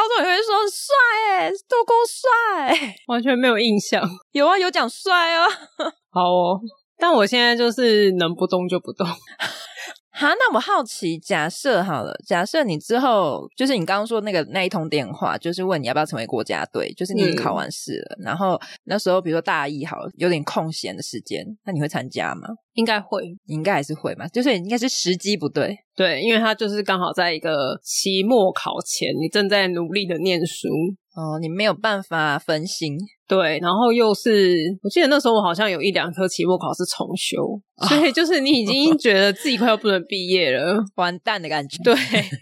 [0.00, 4.02] 高中也会说帅诶，杜姑帅，完全没有印象。
[4.32, 5.46] 有啊，有讲帅啊。
[6.10, 6.60] 好哦，
[6.96, 9.06] 但我现在就是能不动就不动。
[9.06, 22.48] 好，那我好奇，假设好了，假设你之后就是你刚刚说那个那一通电话，就是问你要不要成为国家队，就是你已经考完试了，嗯、然后那时候比如说大一好了，有点空闲的时间，那你会参加吗？
[22.80, 30.68] 应该会，应该还是会嘛，就是应该是时机不对，对，因为他就是刚好在一个期末考前，你正在努力的念书。
[31.12, 41.96] 哦，你没有办法分心，对，然后又是，我记得那时候我好像有一两科期末考是重修，哦、所以就是你已经觉得自己快要不能毕业了， 完蛋的感觉，对，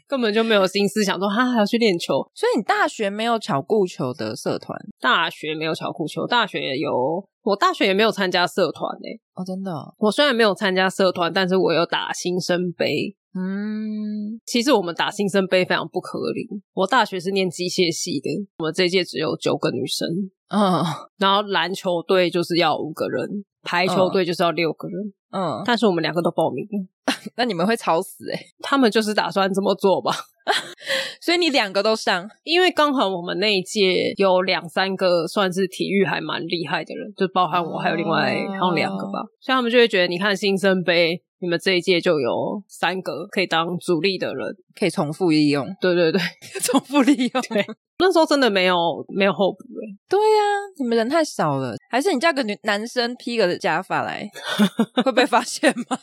[0.07, 7.27] 根本就没有心思想说哈还要去练球，所以你大学没有巧固球的社团，大学没有巧固球，大学有。
[7.49, 9.21] 我大学也没有参加社团诶、欸。
[9.33, 9.95] 哦，真的、哦。
[9.97, 13.17] 我虽然没有参加社团，但是我有打新生杯。
[13.35, 16.47] 嗯，其实我们打新生杯非常不可理。
[16.75, 20.07] 我大学是念机械系的，我们这届只有九个女生。
[20.49, 20.85] 嗯，
[21.19, 25.13] 然后篮球队就是要五个人，排球队就是要六个人。
[25.31, 26.87] 嗯，但是我们两个都报名了。
[27.37, 30.13] 那你们会吵死诶、欸、他们就是打算这么做吧。
[31.21, 45.67] 所以你两个都上，因为刚好我们那一届有两三个算是体育还蛮厉害的人，就包含我还有另外好像两个吧，所以他们就会觉得，你看新生杯，你们这一届就有三个可以当主力的人，可以重复利用。
[45.81, 46.21] 对对对，
[46.63, 47.43] 重复利用。
[47.51, 47.65] 对，
[47.99, 48.77] 那时候真的没有
[49.09, 49.87] 没有候补哎。
[50.09, 54.29] 对呀、啊，你们人太少了，还是你叫个女男生披个假发来，
[55.05, 55.99] 会被发现吗？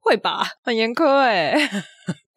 [0.00, 1.56] 会吧，很严苛诶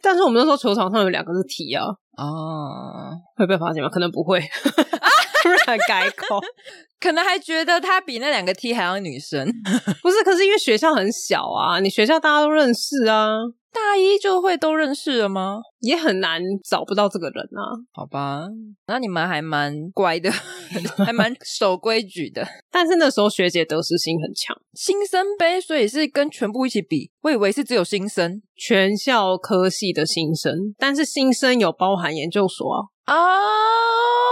[0.03, 1.85] 但是我们那时候球场上有两个是 T 啊，
[2.17, 3.89] 啊，会被发现吗？
[3.89, 4.39] 可能不会，
[5.43, 6.41] 突然改口，
[6.99, 9.45] 可能还觉得他比那两个 T 还要女生，
[10.01, 10.23] 不是？
[10.23, 13.36] 可是因为学校很小啊，你学校大家都认识啊。
[13.73, 15.60] 大一就会都认识了吗？
[15.79, 17.73] 也很难找不到这个人啊。
[17.91, 18.43] 好吧，
[18.86, 20.29] 那你们还蛮乖的，
[21.03, 22.47] 还蛮守规矩的。
[22.71, 27.10] 但是那时候学姐得失心很强，新生杯，所以是跟全部一起比。
[27.23, 33.15] 我以为是只有新生，全校科系的新生，但是新生有包含研究所啊。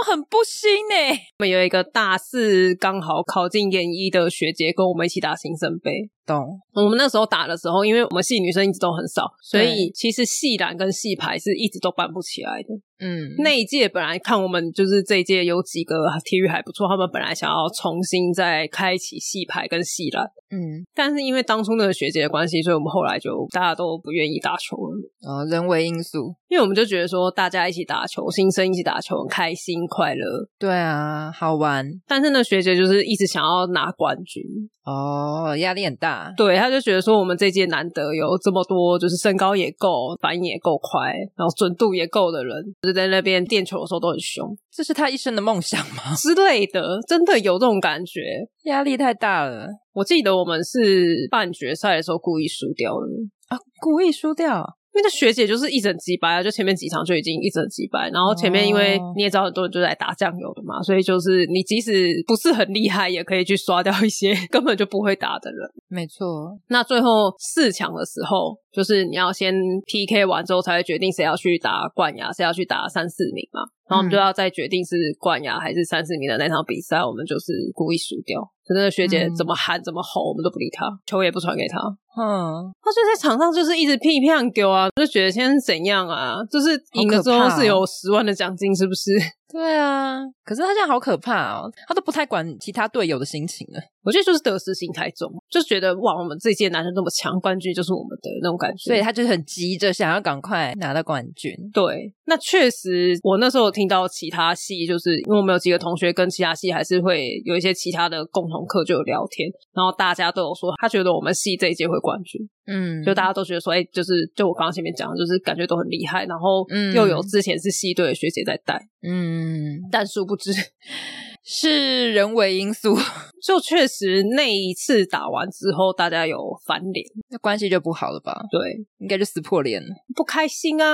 [0.02, 0.94] 很不新呢。
[1.38, 6.10] 我们有一个大四刚好考进研一的学姐，跟我们一起打新生杯。
[6.26, 6.60] 懂。
[6.74, 12.68] 我们那时候打的时候，因为我们系女生一直都很少，所以其实系篮跟系排是一直都办不起来的。
[13.04, 24.96] 嗯，那一届本来看我们就是这一届有几个体育还不错，他们本来想要重新再开启系排跟系篮，嗯，但是因为当初那个学姐的关系，所以我们后来就大家都不愿意打球了。
[25.26, 31.84] 哦，人为因素，因为我们就觉得说大家一起打球，新生一起打球很开心快乐，对啊，好玩。
[32.06, 34.40] 但是那学姐就是一直想要拿冠军，
[34.84, 36.11] 哦，压力很大。
[36.36, 42.54] 对，他就觉得说我们这届难得有这么多，就是身高也够，反应也够快，然后准度也够的人。
[42.82, 46.14] 就在那边垫球的时候都很凶，这是他一生的梦想吗？
[46.16, 48.20] 之类的，真的有这种感觉，
[48.64, 49.68] 压力太大了。
[49.94, 53.06] 我记得我们是半决赛的时候故意输掉的
[53.48, 54.76] 啊，故意输掉。
[54.94, 65.60] 因为那学姐就是一整击败啊，就前面几场就已经一整击败，然后前面因为你也知道很多人就在打酱油的嘛，所以就是你即使不是很厉害，也可以去刷掉一些 根本就不会打的人。
[65.92, 69.54] 没错，那最后四强的时候，就是你要先
[69.86, 73.60] PK 完之后才会决定谁要去打冠亚，谁要去打三四名嘛。
[73.90, 78.40] 然后我们就要再决定是冠亚还是三四名的那场比赛，我们就是故意输掉。
[78.64, 81.76] 真的学姐怎么喊怎么吼，我们都不理她，球也不传给她。
[82.16, 86.36] 嗯，她就在场上就是一直屁屁给我啊，就觉得现在是怎样啊？
[86.50, 89.12] 就是赢了之后是有十万的奖金，是不是？
[89.52, 93.80] 对啊，可是他现在好可怕哦，他都不太管其他队友的心情了。
[94.02, 101.52] 我觉得就是得失心太重，就觉得哇，我们这届男生这么强，冠军就是我们的那种感觉，所以他就很急着想要赶快拿到冠军。
[101.72, 112.40] 对，那确实，我那时候有听到其他系，就是因为我们有几个同学跟其他系还是会有一些其他的共同课就有聊天，然后大家都有说，他觉得我们系这一届会冠军。
[112.66, 120.52] 嗯，就大家都觉得说，哎、欸，就是就我刚刚前面讲的，就是感觉都很厉害，然后又有之前是系队的学姐在带，嗯，但殊不知
[121.44, 122.94] 是人为因素，
[123.42, 128.32] 就确实那一次打完之后，大家有翻脸，那关系就不好了吧？
[128.52, 130.86] 对，应该就撕破脸了，不开心啊。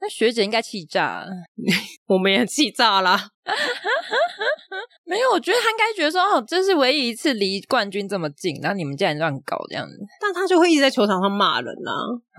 [0.00, 1.30] 那学姐应该气炸了，
[2.06, 3.30] 我们也气炸啦。
[5.06, 11.90] 没有，我觉得他应该觉得说，哦，这是唯一一次离冠军这么近，然后你们竟然乱搞这样子，但他就会一直在球场上骂人呐，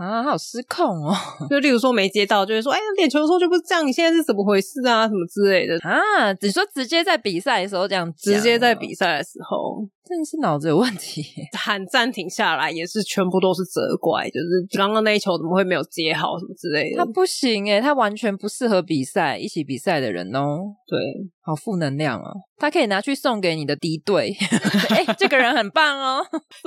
[0.03, 1.13] 啊，好失控哦。
[1.49, 6.33] 就例如说没接到，就会说，哎，练球的时候就不是这样，你现在是怎么回事啊，什么之类的啊。
[6.41, 9.87] 你说直接在比赛的时候这样，直接在比赛的时候。
[10.07, 11.23] 真的是脑子有问题，
[11.57, 16.97] 喊暂停下来也是全部都是责怪，就是刚刚那一球怎么会没有接好什么之类的。
[16.97, 20.59] 他不行诶，他完全不适合比赛，一起比赛的人哦。
[20.87, 20.99] 对，
[21.41, 22.31] 好负能量哦。
[22.57, 24.35] 他可以拿去送给你的敌对，
[24.89, 26.25] 哎，这个人很棒哦，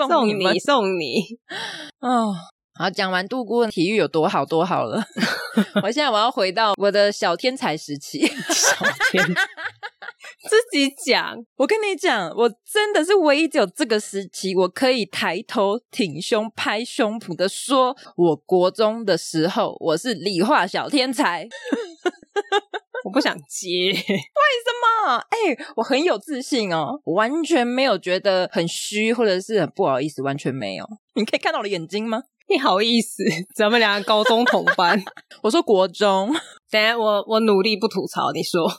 [0.08, 1.22] 送你送你。
[2.00, 2.34] 哦，
[2.74, 5.02] 好，讲完杜姑的体育有多好多好了，
[5.82, 9.24] 我现在我要回到我的小天才时期，小天。
[10.48, 21.48] 自己讲，我跟你讲，我真的是唯一只有这个时期，我可以抬头挺胸、拍胸脯的说，我国中的时候我是理化小天才。
[23.04, 24.68] 我不想接， 为什
[25.06, 25.16] 么？
[25.30, 30.84] 哎、欸，我很有自信哦，我完全没有觉得很虚或者是很不好意思，完全没有。
[31.14, 32.22] 你可以看到我的眼睛吗？
[32.48, 33.22] 你好意思？
[33.54, 35.02] 咱们两个高中同班，
[35.42, 36.34] 我说国中。
[36.70, 38.70] 等下我我努力不吐槽，你说。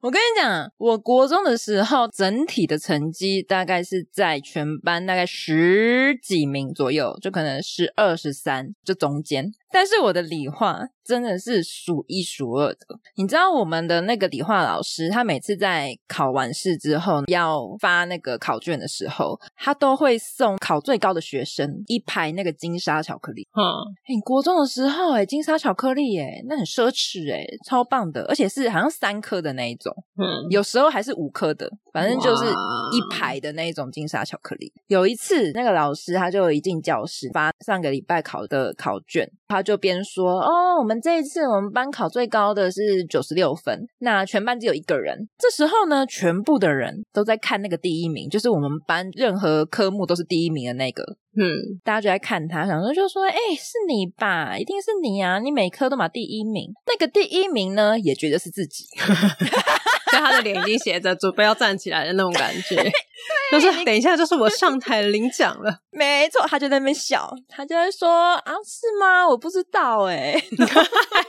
[0.00, 9.50] 我跟你讲，我国中的时候，整体的成绩大概是在全班大概十几名左右，就可能十二、十三，就中间。
[9.74, 12.78] 但是我的理化真的是数一数二的。
[13.16, 23.48] 你知道我们的那个理化老师，他每次在考完试之后要发那个考卷的时候，他都会送考最高的学生一排那个金沙巧克力。
[23.56, 23.66] 嗯，
[24.08, 34.72] 你国中的时候，哎，金沙巧克力，哎，那很奢侈，哎，超棒的，而且是好像三颗的那一种，嗯，有时候还是五颗的，反正就是一排的那一种金沙巧克力。
[34.86, 39.63] 有一次，那个老师他就一进教室发上个礼拜考的考卷，他。
[39.64, 45.28] 就边说哦，我们这一次我们班考最高的是九十六分，那全班只有一个人。
[45.38, 51.02] 这时候呢，全部的人都在看那个第一名，就是我们班任何科目都是第一名的那个。
[51.36, 54.56] 嗯，大家就在看他，想说就说，哎，是你吧？
[54.56, 55.40] 一定是你啊！
[55.40, 56.70] 你每科都拿第一名。
[56.86, 58.84] 那个第一名呢，也觉得是自己，
[60.14, 62.76] 在他的脸已经写着准备要站起来的那种感觉。
[63.50, 65.74] 就是等一下，就是我上台领奖了。
[65.90, 69.26] 没错，他就在那边笑，他就在说啊，是吗？
[69.26, 70.34] 我不知道哎，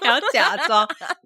[0.02, 0.86] 还要假装，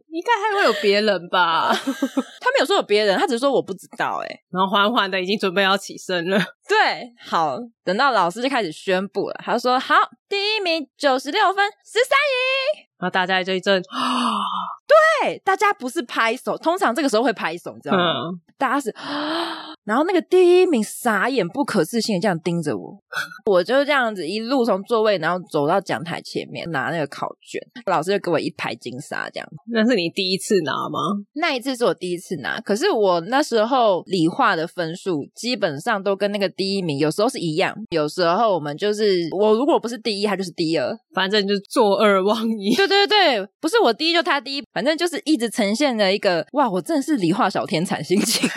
[0.10, 1.74] 应该还会有别人吧？
[1.74, 4.28] 他没有说有别人，他只是说我不知道哎。
[4.52, 6.38] 然后缓缓的已经准备要起身了。
[6.68, 9.96] 对，好，等到老师就开始宣布了，他说好，
[10.28, 12.86] 第一名九十六分，十三姨。
[13.00, 14.40] 然后大家就一阵啊，
[15.22, 18.30] 对，大家不是拍手，通常这个时候会拍手，你知道吗？
[18.30, 22.98] 嗯、大家是啊，然后那个第一名傻眼、不可置信的这样盯着我，
[23.46, 29.48] 我就这样子一路从座位，然后走到讲台前面拿那个考卷，老师就给我一排金沙，这样。
[29.72, 31.00] 那是你第一次拿吗？
[31.34, 42.76] 那一次是我第一次拿，可是我那时候理化的分数基本上都跟那个第一名有时候是一样，有时候我们就是我如果不是第一，他就是第二，反正就是坐二望一。
[42.76, 48.48] 对对对，不是我第一就他第一，反正就是一直呈现了一个哇，我真的是理化小天才心情。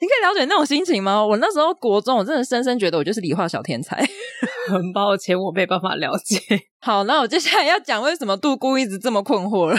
[0.00, 1.22] 你可以了解那种心情吗？
[1.22, 4.02] 我那时候国中，我真的深深觉得我就是理化小天才。
[4.72, 6.40] 很抱歉，我没办法了解。
[6.80, 9.78] 好，那我接下来要讲为什么杜姑一直这么困惑了，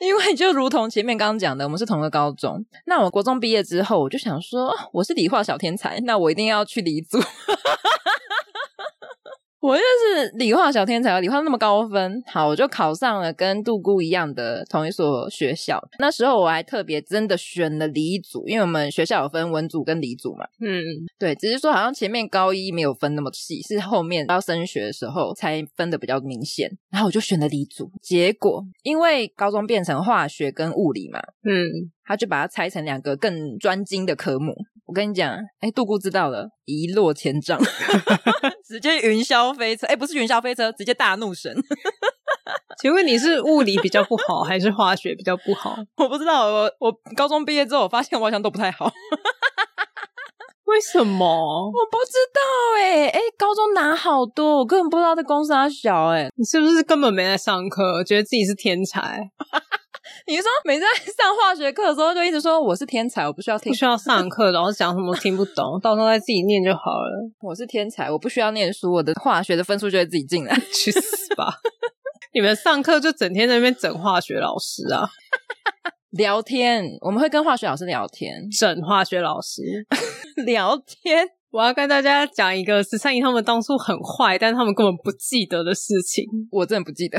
[0.00, 2.62] 因为就如同前面刚刚讲的，我们是同个高中。
[2.84, 7.18] 那我国中毕业之后，我就想说，我是理化小天才，那我一定要去理组。
[9.62, 15.80] 我就是理化小天才，理化那么高分，好，我就考上了跟杜姑一样的同一所学校。
[16.00, 20.44] 那时候我还特别真的选了理组，因为我们学校有分文组跟理组嘛。
[20.60, 20.82] 嗯，
[21.16, 26.68] 对，只是说好像前面高一没有分那么细，是后面要升学的时候才分的比较明显。
[26.90, 34.52] 然后我就选了理组，结果因为高中变成化学跟物理嘛，嗯，他就把它拆成两个更专精的科目。
[34.84, 37.58] 我跟你讲，哎，杜姑知道了，一落千丈，
[38.72, 41.54] 直接云霄飞车，哎，不是云霄飞车，直接大怒神。
[42.80, 45.76] 请问你是物理比较不好，还是化学比较不好？
[45.98, 48.90] 我不知道，我我高中毕业之后，我发现我好像都不太好。
[50.64, 51.26] 为什么？
[51.26, 52.40] 我不知道
[52.78, 56.30] 哎，哎，高中拿好多，我根本不知道这公司它小哎。
[56.36, 59.30] 你是不是根本没在上课，觉得自己是天才？
[60.26, 67.30] 你说每次在上化学课的时候，就一直说我是天才，我不需要听，不需要上课，然后讲什么听不懂，到时候再自己念就好了。
[67.40, 70.58] 我是天才，我不需要念书，我的化学的分数就会自己进来。
[70.72, 71.54] 去死吧！
[72.34, 75.08] 你们上课就整天在那边整化学老师啊？
[76.10, 79.62] 聊天，我们会跟化学老师聊天，整化学老师
[80.44, 81.28] 聊天。
[81.50, 86.24] 我要跟大家讲一个十三姨他们当初很坏，但是他们根本不记得的事情。
[86.50, 87.18] 我真的不记得。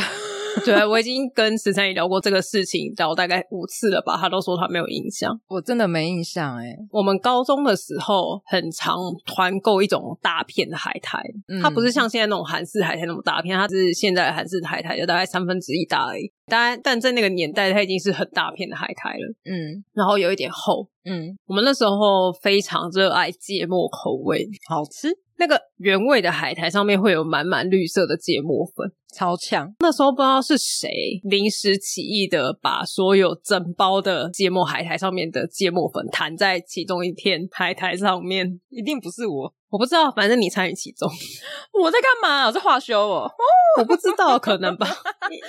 [0.66, 5.38] 对，我已经跟十三姨聊过这个事情，聊大概五次了吧，她都说她没有印象。
[5.48, 6.76] 我真的没印象哎。
[6.92, 16.32] 我们高中的时候很常团购一种大片的海苔，嗯、它不是像现在那种韩式海苔那么大片，它是现在韩式海苔就大概三分之一大而已。
[16.48, 19.34] 当然，但在那个年代，它已经是很大片的海苔了。
[19.46, 20.88] 嗯，然后有一点厚。
[21.06, 25.10] 嗯，我们那时候非常热爱芥末口味，好吃。
[25.44, 29.76] 那个原味的海苔上面会有满满绿色的芥末粉，超强。
[29.80, 30.88] 那时候不知道是谁
[31.24, 39.54] 临时起意的，把所有整包的芥末海苔上面的芥末粉弹在其中一片海苔上面，一定不是我。
[39.70, 41.10] 我不知道，反正你参与其中。
[41.84, 42.46] 我在干嘛？
[42.48, 43.30] 我在化修哦。
[43.80, 44.88] 我不知道，可能吧。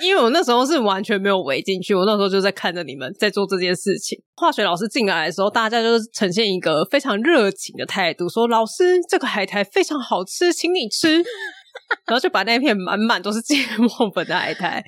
[0.02, 4.18] 因为我那时候是完全没有围进去，我那时候就在看着你们在做这件事情。
[4.36, 11.22] 化学老师进来的时候，大家就是呈现一个非常热情的态度，说：“老师，这个海苔非常好吃，请你吃。”
[12.06, 14.82] 然后就把那片满满都是芥末粉的海苔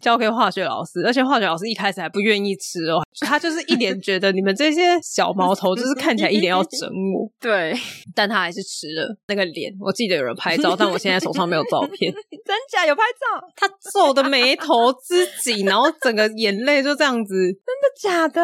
[0.00, 7.30] 交给化学老师，而且化学老师一开始还不愿意吃哦，他就是一脸觉得你们这些小毛头就是看起来一脸要整我。
[7.40, 7.74] 对，
[8.14, 9.16] 但他还是吃了。
[9.28, 12.12] 那个脸，我记得有人拍照，但我现在手上没有照片。
[12.44, 13.46] 真假有拍照？
[13.54, 18.40] 他皱的眉头之紧，然后整个眼泪就这样子， 真的假的？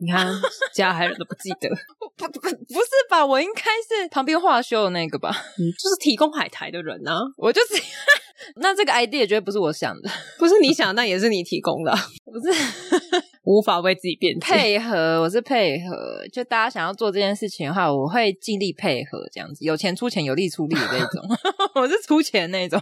[0.00, 0.28] 你看，
[0.74, 1.68] 加害人都不记得，
[2.16, 3.24] 不不不是吧？
[3.24, 5.30] 我应该是旁边画修的那个吧？
[5.30, 7.74] 嗯，就是提供海苔的人啊，我就是。
[8.56, 11.92] 那这个 idea 绝对不是我想的， 不是你想，那也是你提供的，
[12.24, 12.50] 不是
[13.44, 14.40] 无法为自己辩解。
[14.40, 21.22] 配合，我是配合，就大家想要做这件事情的话，我会尽力配合，这样子有钱出钱，有力出力的那种。
[21.74, 22.80] 我是出钱那种。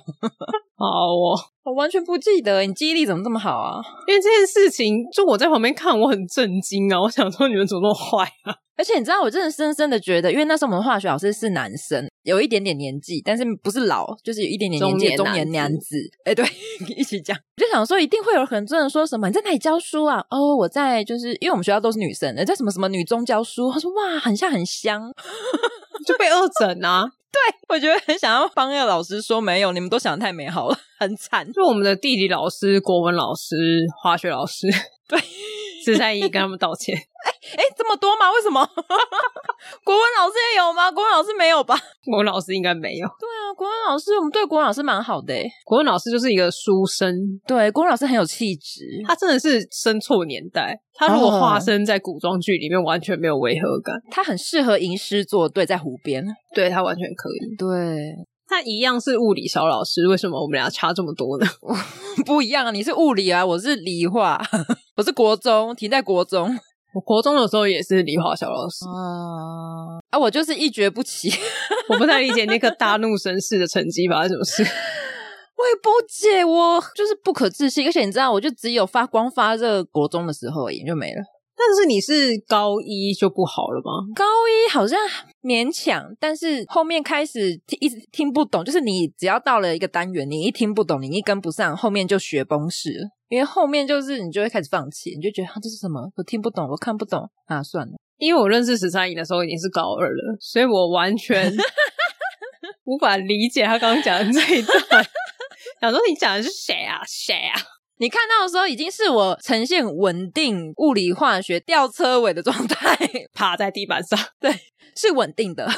[0.76, 3.82] 好哦，我完全不记得，你记忆力怎么这么好啊？
[4.06, 7.02] 因为这件事情，就我在旁边看，我很震惊啊！
[7.02, 8.54] 我想说，你们怎么那么坏啊？
[8.76, 15.96] 而且你知道，我真的深深的觉得，因为那时候我们化学老师是男生，有一点点年纪，但是不是老，就是有一点点年纪的中年男子。
[16.24, 16.44] 哎，对，
[16.96, 20.24] 一起讲，我就想说，一定会有很多人说什么你在哪里教书啊？
[20.30, 23.72] 哦，我在，就是因为我们学校都是女生，在什么什么女中教书。
[23.72, 25.12] 他说哇，很像很香，
[26.06, 27.04] 就被恶整啊！
[27.30, 31.50] 对，我觉得很想要帮那个老师说，没有，你们都想得太美好了，很惨。
[31.52, 33.54] 就我们的地理老师、国文老师、
[34.02, 34.66] 化学老师，
[35.06, 35.18] 对。
[35.92, 36.96] 十三姨跟他们道歉。
[37.24, 38.30] 哎哎，这么多吗？
[38.32, 38.64] 为什么？
[39.84, 40.90] 国文老师也有吗？
[40.90, 41.76] 国文老师没有吧？
[42.04, 43.06] 国文老师应该没有。
[43.18, 45.34] 对啊，国文老师，我们对国文老师蛮好的。
[45.64, 47.14] 国文老师就是一个书生，
[47.46, 48.84] 对，国文老师很有气质。
[49.06, 50.78] 他真的是生错年代。
[50.94, 53.94] 他如果化身在古装剧里面，完全没有违和感。
[54.10, 56.24] 他很适合吟诗作对，在湖边。
[56.54, 57.56] 对，他完全可以。
[57.56, 58.14] 对。
[58.50, 61.46] 他一样是物理小老师，为什么我们俩差这么多呢？
[62.24, 62.70] 不一样啊！
[62.72, 64.40] 你是物理啊，我是理化，
[64.98, 66.50] 我是国中，停在国中。
[66.92, 70.18] 我国中的时候也是理化小老师啊啊！
[70.18, 71.30] 我就是一蹶不起，
[71.88, 74.64] 我不太理解那个大怒神似的成绩发生什么事。
[75.54, 77.86] 我也不解，我就是不可置信。
[77.86, 81.22] 而且你知道，我就只有发光发热国中的时候而已，就没了。
[81.58, 84.06] 但是你是高一就不好了吗？
[84.14, 84.96] 高一好像
[85.42, 93.08] 勉强，但是后面开始听一直听不懂，就是你只要到了一个单元，你一听不懂，你一跟不上，后面就学崩式了。
[93.28, 96.00] 因为后面就是你就会开始放弃，你就觉得啊，这是什么？
[96.16, 97.92] 我听不懂，我看不懂啊，算了。
[98.16, 101.52] 因为我认识十三姨的时候已经是高二了，所以我完全
[102.84, 104.78] 无法理解他刚刚讲的这一段。
[105.80, 107.00] 想说你讲的是谁啊？
[107.06, 107.60] 谁啊？
[107.98, 112.96] 你看到的时候，已经是我呈现稳定物理化学吊车尾的状态，
[113.34, 114.18] 趴在地板上。
[114.40, 114.50] 对，
[114.96, 115.68] 是稳定的，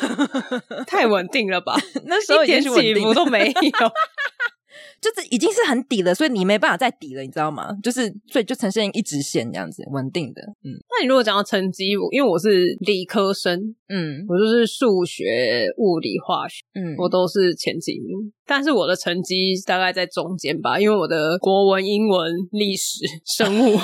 [0.87, 1.77] 太稳定了吧？
[2.07, 3.53] 那时候一点起伏都没有。
[5.01, 7.69] 就是已经是很底了，所以你没办法再底了，你知道吗？
[7.83, 10.43] 就是所以就呈现一直线这样子，稳定的。
[10.65, 13.59] 嗯，那你如果讲到成绩，因为我是理科生，
[13.89, 18.33] 嗯，我就是数学、物理、化学，嗯，我都是前几名。
[18.47, 23.79] 但是我的成绩大概在中间吧，因为我的国文、英文、历史、生物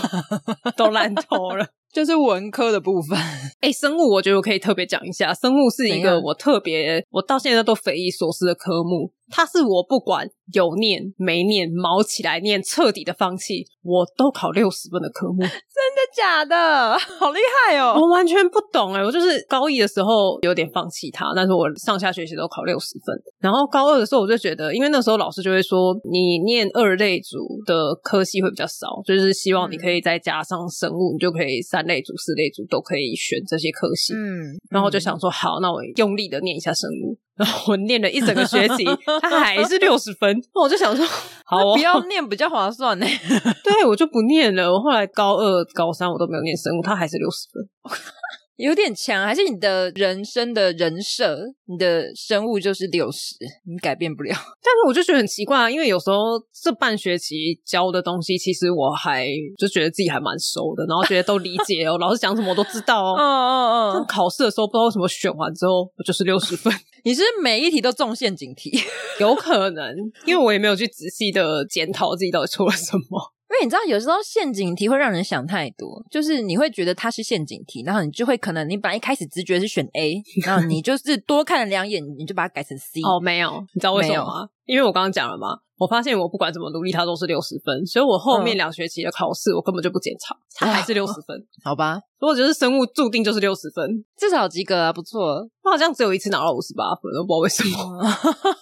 [0.76, 1.66] 都烂透了。
[1.95, 3.16] 就是文科的部分，
[3.61, 9.11] 哎、欸，生物我觉得我可以特别讲一下，生物是一个我特别，我到现在都匪夷所思的科目。
[9.31, 15.41] 它是我不管有念没念，毛起来念，彻底的放弃，我都考六十分的科目。
[15.43, 16.97] 真的假的？
[17.18, 17.99] 好厉害哦！
[18.01, 23.16] 我完全不懂哎，我就是高一的时候有点放弃它，但是我上下学期都考六十分。
[23.41, 34.14] 然后高二的时候我就觉得，因为那时候老师就会说，你念二类组的科系会比较少，就是希望你可以再加上生物，你就可以三类组、四类组都可以选这些科系。
[34.14, 37.18] 嗯，然后我就想说，好，那我用力的念一下生物。
[37.37, 38.84] 然后我念了一整个学期，
[39.20, 41.07] 他还是六十分，我就想说，
[41.45, 43.07] 好、哦，不要念比较划算呢。
[43.62, 44.72] 对，我就不念了。
[44.72, 47.62] 我后来高二、高三我都没有念生物，他还是六十分。
[48.57, 53.36] 有点强，还是你的人生的人设，你的生物就是六十，
[53.66, 54.32] 你改变不了。
[54.34, 59.26] 但是我就觉得很奇怪啊，因为有时候这半学期教的东西，其实我还
[59.59, 63.14] 就觉得自己还蛮熟的，然后觉得都理解哦， 老师讲什么我都知道哦。
[63.18, 64.07] 嗯嗯嗯。
[64.07, 66.72] 考试的时候不知道为什么选完之后我就是六十分，
[67.04, 68.72] 你是每一题都中陷阱题？
[69.20, 69.94] 有可能，
[70.24, 73.32] 因为我也没有去仔细的检讨自己到底错了什么。
[73.57, 83.00] 因为你知道，有时候陷阱题会让人想太多，就是你会觉得它是陷阱题，然后你就会可能你本来一开始直觉是选 A， 然后你就是多看了两眼，你就把它改成 C。
[83.02, 84.48] 哦，没有，你知道为什么吗？
[84.66, 91.36] 因为我刚刚讲了嘛，我发现我不管怎么努力，它都是六十分，所以我后面两学期的考试我根本就不检查，它还是六十分。
[91.64, 95.48] 好吧，如果就是生物注定就是六十分，至少及格啊，不错。
[95.62, 98.04] 我好像只有一次拿了五十八分，我不知道为什么，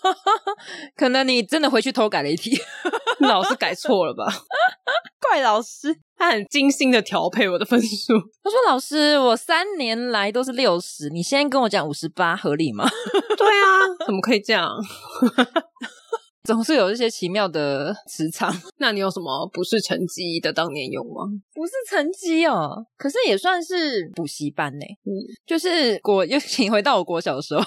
[0.97, 2.51] 可能你真的回去偷改了一题，
[3.27, 4.25] 老师改错了吧？
[5.21, 8.13] 怪老师，他很精心的调配我的分数。
[8.43, 12.87] 他说：“老师，我三年来都是六十，你现在跟我讲五十八，合理吗？”
[13.37, 14.69] 对啊，怎么可以这样？
[16.45, 18.55] 总是有一些奇妙的磁场。
[18.77, 21.23] 那你有什么不是成绩的当年勇吗？
[21.55, 24.85] 不是成绩哦，可是也算是补习班呢。
[25.07, 25.09] 嗯，
[25.47, 27.65] 就是国又请回到我国小的时候。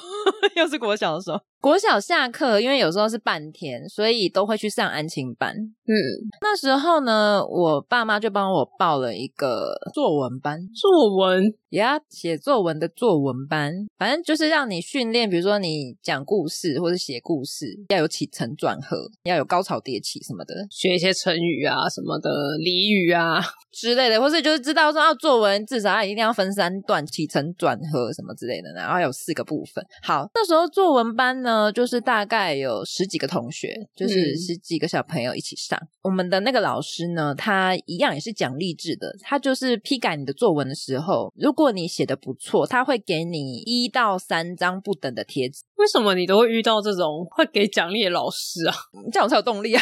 [0.55, 1.39] 又是国小的时候。
[1.59, 5.53] 国小下课，因为有时候是半天，所以都会去上安亲班。
[5.55, 5.93] 嗯，
[6.41, 22.29] 那时候呢，我爸妈就帮我报了一个作文班，作文呀，写作文的作文班，反正就是让你训练，比如说你讲故事或者写故事，要有起承转合，要有高潮迭起什么的，学一些成语啊什么的
[22.59, 23.41] 俚语啊
[23.71, 29.83] 之类的，或是就是知道说，要作文至少要一定要分三段，起承转合什么之类的，然后有四个部分。
[30.03, 31.46] 好，那时候作文班呢。
[31.47, 35.79] 呢，就是大概有十几个同学，就是十几个小朋友一起上。
[35.81, 39.15] 嗯、我们的那个老师呢，他一样也是讲励志的。
[39.21, 45.63] 他就是批改你的作文的时候，如果你写的不错，他会给你一到三张不等的贴纸。
[45.77, 48.75] 为什么你都会遇到这种会给奖励的老师啊？
[49.13, 49.81] 这样我才有动力啊！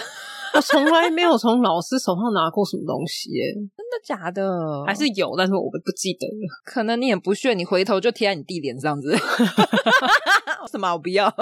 [0.56, 4.84] 我从来没有从老师手上拿过什么东西耶，真的假的？
[4.86, 6.48] 还是有，但是我不记得了。
[6.64, 9.16] 可能你很不屑，你回头就贴在你弟脸上子。
[10.72, 10.94] 什么？
[10.94, 11.34] 我不要。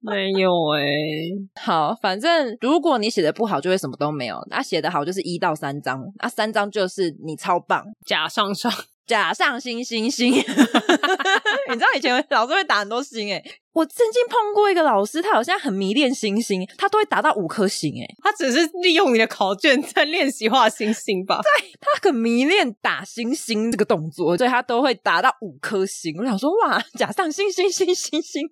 [0.00, 1.32] 没有哎、欸。
[1.60, 4.38] 好，反正如果你写的不好，就会什么都没有。
[4.48, 8.72] 那写的好就是一到三张，那三张就是你超棒，假上上。
[9.06, 10.34] 假上星星星，
[11.68, 13.42] 你知道以前老师会打很多星诶，
[13.72, 21.40] 我曾经碰过一个老师，他好像很迷恋星星，他都会打到五颗星诶，他只是利用你的考卷在练习画星星吧？
[21.42, 26.14] 对，他很迷恋打星星这个动作，所以他都会打到五颗星。
[26.18, 28.48] 我想说，哇，假上星星星星星。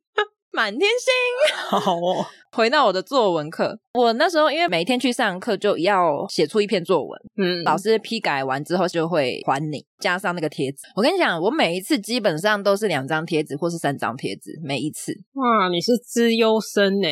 [0.56, 1.12] 满天星，
[1.78, 2.24] 好哦。
[2.50, 10.78] 回到我的作文课，我那时候因为每天去上课就要写出一篇作文，嗯，老师批改完之后就会还你，加上那个贴纸。
[10.94, 15.12] 我跟你讲，我每一次基本上都是两张贴纸或是三张贴纸，每一次。
[15.34, 17.08] 哇，你是资优生呢？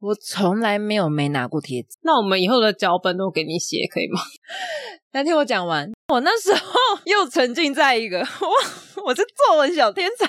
[0.00, 1.98] 我从来没有没拿过贴纸。
[2.02, 4.18] 那我们以后的脚本都给你写，可以吗？
[5.12, 5.92] 来听我讲完。
[6.08, 6.70] 我那时候
[7.04, 8.48] 又沉浸在一个，哇，
[9.04, 10.26] 我是作文小天才。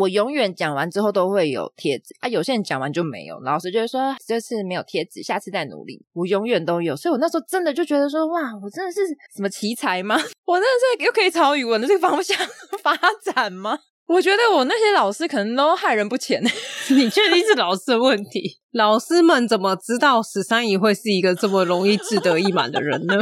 [0.00, 6.04] 我永远讲完之后都会有贴纸啊，有些人讲完就没有，老师就会说这次没有贴纸，下次再努力。
[6.12, 9.00] 我永远都有，所以我那时候真的就觉得说，哇，我真的是
[9.34, 10.16] 什么奇才吗？
[10.46, 12.36] 我真的是又可以朝语文的这个方向
[12.82, 12.96] 发
[13.32, 13.78] 展吗？
[14.06, 16.42] 我觉得我那些老师可能都害人不浅。
[16.90, 18.58] 你确定是老师的问题？
[18.72, 23.14] 老师们怎么知道十三姨会是一个这么容易志得意满的人呢？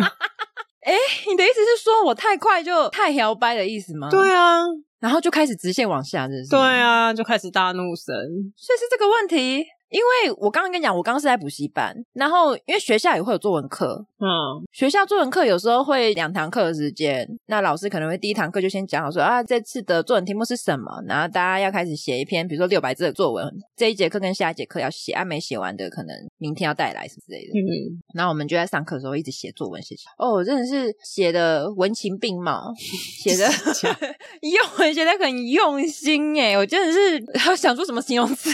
[0.80, 0.94] 哎，
[1.28, 4.08] 你的意思是说我太快就太摇摆的意思吗？
[4.10, 4.64] 对啊。
[5.00, 6.50] 然后就开始直线往下，是不是？
[6.50, 8.14] 对啊，就开始大怒神，
[8.56, 9.64] 所以是这个问题。
[9.90, 33.44] 因为我刚刚跟你讲，我刚刚是在补习班，然后因为学校也会有作文课，嗯，学校作文课有时候会两堂课的时间，那老师可能会第一堂课就先讲好说啊，这次的作文题目是什么，然后大家要开始写一篇，比如说六百字的作文，这一节课跟下一节课要写，啊，没写完的可能明天要带来什么之类的，嗯，然后我们就在上课的时候一直写作文，写写，哦，真的是写的文情并茂，写的
[34.46, 37.20] 用写的很用心哎，我真的是
[37.56, 38.50] 想说什么形容词，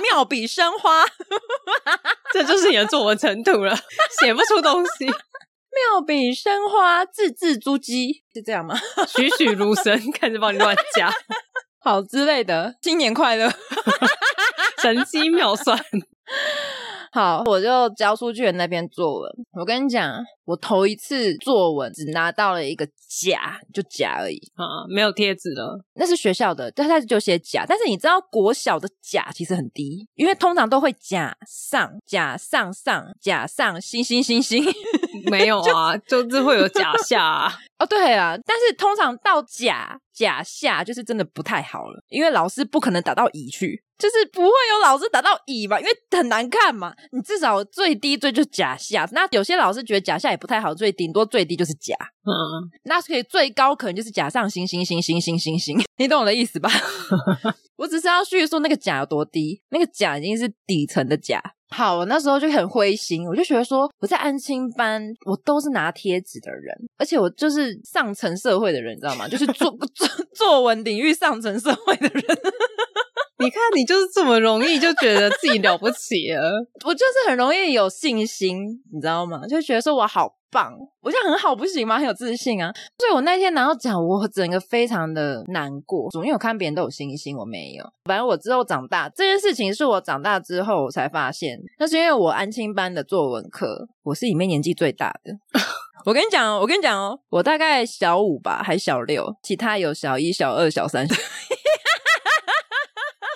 [0.00, 0.59] 妙笔生。
[0.60, 1.02] 生花，
[2.34, 3.74] 这就是你的作文程度了，
[4.20, 5.06] 写不出东西。
[5.06, 8.78] 妙笔生花，字字珠玑，是这样吗？
[9.08, 11.10] 栩栩如生， 开始帮你乱加，
[11.80, 12.74] 好之类的。
[12.82, 13.50] 新年快乐，
[14.82, 15.82] 神机妙算。
[17.12, 19.30] 好，我就交出去的那篇作文。
[19.50, 20.14] 我跟你讲，
[20.44, 25.84] 我头一次作文只拿到了一个甲，就甲而已啊，没有贴纸了。
[25.94, 27.64] 那是学校的，但他就写甲。
[27.66, 34.64] 但是你知道国小的甲其实很低，因为通常都会甲上、甲上上、甲上星星星星。
[35.28, 37.52] 没有啊，就，就是会有甲下啊。
[37.80, 43.82] 哦，对啊，但是通常到甲甲下就是真的不太好了，因为老师不可能打到乙去。
[44.00, 46.92] 就是不会有老师打到乙嘛，因为很难看嘛。
[47.12, 51.94] 你至少最低最就甲下，那有些老师觉得甲下也不太好，最顶多最低就是甲。
[52.24, 52.32] 嗯，
[52.84, 56.70] 那可以最高可能就是甲上星星星星星星星，你懂我的意思吧？
[57.76, 61.42] 我只是要叙述那个甲有多低，那个甲已经是底层的甲。
[61.72, 69.28] 好，我那时候就很灰心，我就觉得说我在安亲班，我都是拿贴纸的人，而且我就是上层社会的人，你知道吗？
[69.28, 72.24] 就是作作作文领域上层社会的人。
[73.40, 76.40] 你看，你就是这么容易就觉得自己了不起了。
[76.84, 79.46] 我就是很容易有信心，你知道吗？
[79.48, 81.98] 就觉得说我好棒，我这样很好，不行吗？
[81.98, 82.70] 很有自信啊。
[82.98, 87.84] 所以我那天拿到奖，我整个非常的难过，总因为我看别人都有信心，我没有。
[88.04, 95.32] 反正我之后长大，这件事情是我长大之后我才发现，那是因为我安亲班的作文课，我是里面年纪最大的。
[96.06, 101.06] 我跟你讲，我跟你讲哦，我大概小五吧，还小六，其他有小一、小二、小三。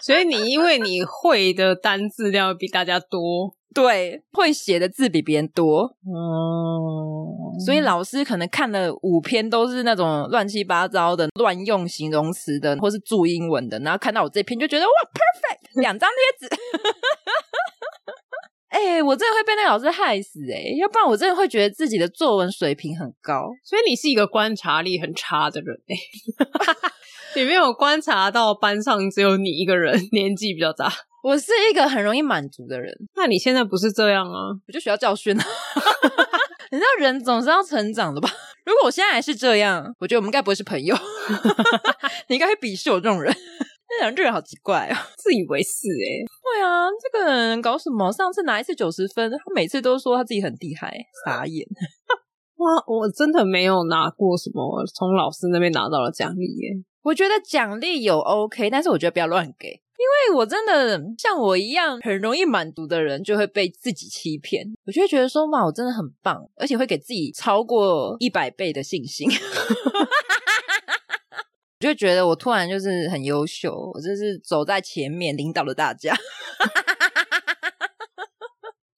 [0.05, 16.55] 所以你因为你会的单字量比大家多， 对，会写的字比别人多，哦、嗯，所以老师可能看了五篇都是那种乱七八糟的、乱用形容词的，或是注英文的，然后看到我这篇就觉得哇，perfect，两张贴纸。
[18.75, 20.77] 哎、欸，我真的会被那个老师害死哎、欸！
[20.81, 23.49] 要不然我真的会觉得自己的作文水平很高。
[23.63, 30.93] 所以你是一个观察力很差的人哎、欸， 你没有观察到班上只有你一个人年纪比较大。
[31.23, 32.93] 我是一个很容易满足的人。
[33.15, 34.51] 那你现在不是这样啊？
[34.67, 35.45] 我就需要教训啊！
[36.73, 38.29] 你知道人总是要成长的吧？
[38.67, 40.97] 如果我现在还是这样，我觉得我们应该不会是朋友。
[42.27, 43.33] 你应该会鄙视我这种人。
[44.01, 46.25] 那这人好奇怪啊，自以为是哎、欸。
[46.43, 48.13] 对啊，这个人搞什么？
[48.13, 50.93] 上次拿一次九十分，他每次都说他自己很厉害，
[51.25, 51.67] 傻眼。
[52.57, 56.71] 哇，我真的没有拿过什么从老师那边拿到了奖励耶。
[57.03, 64.65] 我觉得奖励有 OK，但是我觉得不要乱给，因为我真的像我一样很容易满足的人，就会被自己欺骗。
[64.87, 69.29] 我就会觉得说，哇，我真的很棒，而且会给自己超过一百倍的信心。
[71.85, 76.17] 就觉得我突然就是很优秀，我就是走在前面领导了大家。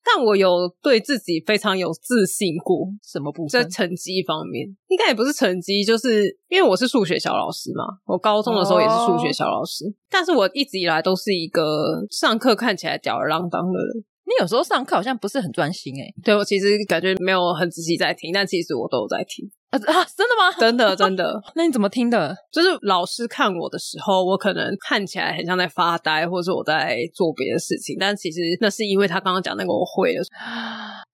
[0.05, 3.61] 但我有对自己非常有自信过，什么部分？
[3.61, 7.85] 在成绩方面，应该也不是成绩，就是因为我是数学小老师嘛。
[8.07, 14.05] 我高中的时候也是数学小老师，哦、但是我一直以来都是一个上课看起来吊儿郎当的人。
[14.25, 19.49] 你有时候上课好像不是很专心诶、欸、对，我其实感觉没有很仔细在听，但其实我都有在听。
[19.77, 20.53] 啊，啊，真的吗？
[20.59, 21.41] 真 的真的。
[21.55, 22.35] 那你怎么听的？
[22.53, 30.23] 就是老师看我的时候，我可能看起来很像在发呆，或者是我在做别的事情，但其实那是因为他刚刚讲那个我会了。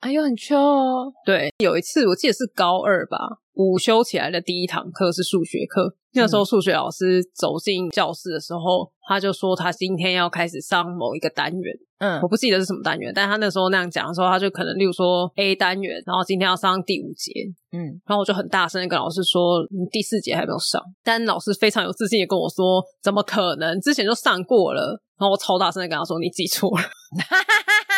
[0.01, 1.13] 哎 呦，很秋哦。
[1.25, 3.19] 对，有一次我记得是高二吧，
[3.55, 5.97] 午休起来的第一堂课是数学课。
[6.15, 11.75] 那时候数学老师走进教室的时候，他就说他今天要开始上某一个单元。
[12.01, 17.33] 嗯，我不记得是什么单元，但他那时候那样讲的时候，他就可能例如说 A 单元，然后今天要上第五节。
[17.73, 20.81] 嗯，然后我就很大声的跟老师说，你第四节还没有上。
[21.03, 23.81] 但老师非常有自信的跟我说，怎么可能？
[23.81, 25.03] 之前就上过了。
[25.19, 26.85] 然后我超大声的跟他说，你记错了。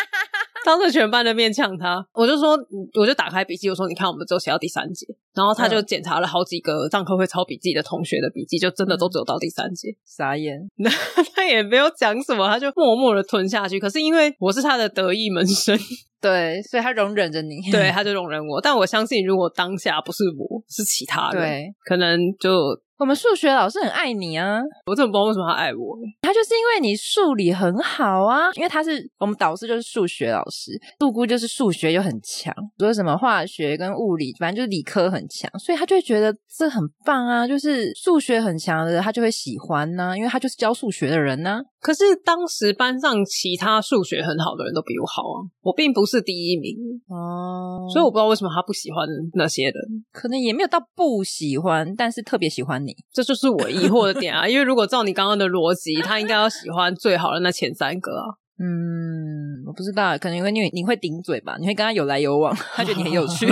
[0.65, 2.57] 当着全班的面呛他，我就说，
[2.99, 5.05] 我就打开笔记，我说，你看，我们只有写到第三节，
[5.35, 10.59] 然后他就检查了好几个上课会抄笔记的同学的笔记，就真的都只有到第三节，嗯、傻眼。
[10.77, 10.89] 那
[11.35, 13.79] 他也没有讲什么，他就默默的吞下去。
[13.79, 15.77] 可是因为我是他的得意门生，
[16.19, 18.59] 对，所以他容忍着你，对， 他就容忍我。
[18.59, 22.51] 但我相信，如果当下不是我，是其他人，对，可能就。
[22.97, 24.59] 我们数学老师很爱你啊！
[24.85, 25.97] 我真的不知道为什么他爱我。
[26.21, 37.45] 他就是因为你数理很好啊，因为他是我们导师，就是数学老师，杜姑就是数学又很强，说什么化学跟物理，反正就是理科很强，所以他就会觉得这很棒啊！
[37.45, 41.61] 就是数学很强的人，他就会喜欢呢、啊，因为他就是教数学的人呢、啊。
[41.85, 46.75] 可是当时班上其他数学很好的人都比我好啊，我并不是第一名
[47.07, 52.95] 哦，所以我不知道为什么他不喜欢那些人，可能也没有到不喜欢，但是特别喜欢你。
[53.13, 54.47] 这就是我疑惑的点啊！
[54.49, 58.33] 因为如果照你刚刚的逻辑，他应该要喜欢最好的那前三个啊。
[58.57, 61.55] 嗯，我不知道，可能因为你你会顶嘴吧？
[61.59, 63.45] 你会跟他有来有往，他觉得你很有趣，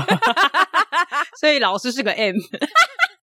[1.40, 2.36] 所以老师是个 M，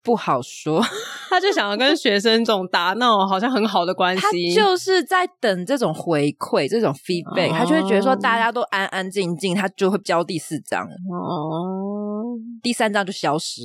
[0.03, 0.81] 不好说。
[1.29, 4.21] 他就想要跟学生这种打闹，好像很好的关系。
[4.55, 10.83] 他就是在等这种回馈，这种 feedback，、哦、他就会觉得说大家都安安静静，他就会交第四张。
[10.83, 13.61] 哦，第三张就消失。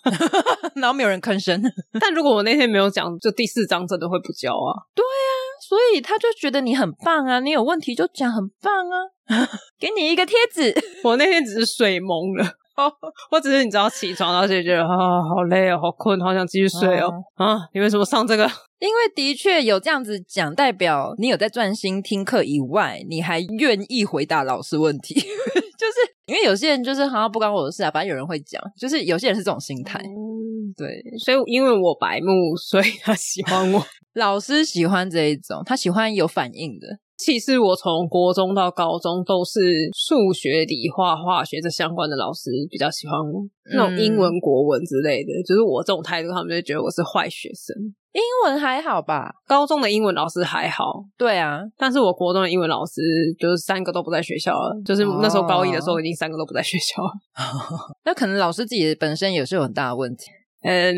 [0.76, 1.60] 然后没有人吭声，
[2.00, 4.72] 但如果我那天没有讲，就第四章真的会不交啊。
[4.94, 5.30] 对啊，
[5.68, 9.46] 所以他就觉得你很棒啊，你有问题就讲很棒啊，
[9.78, 10.74] 给你一个贴纸。
[11.04, 12.44] 我那天只是睡懵了，
[13.32, 17.08] 我只是你知道起床，然后就觉得啊、哦、好累哦，好困，好想继续睡哦。
[17.36, 18.44] 哦啊，你为什么上这个？
[18.78, 25.14] 因为的确有这样子讲，代表你有在专心听课以外，你还愿意回答老师问题。
[25.80, 29.98] 就是因为有些人就是好像不关我的事啊，反正有人会讲，就是有些人是这种心态。
[29.98, 33.82] 嗯，对，所以因为我白目，所以他喜欢我。
[34.14, 36.98] 老师喜欢这一种，他喜欢有反应的。
[37.20, 39.60] 其实我从国中到高中都是
[39.92, 47.76] 数学、理化、化学这相关的老师比较喜欢我，嗯、那种英文、国文之类的，就是我这种态度，他们就觉得我是坏学生。
[48.12, 49.30] 英文还好吧？
[49.46, 51.04] 高中的英文老师还好。
[51.18, 53.02] 对啊，但是我国中的英文老师
[53.38, 57.10] 就是三个都不在学校了，就是那时候高一的时候已经三个都不在学校了。
[57.36, 60.30] 哦、那可能老师自己本身也是有很大的问题。
[60.62, 60.94] 嗯，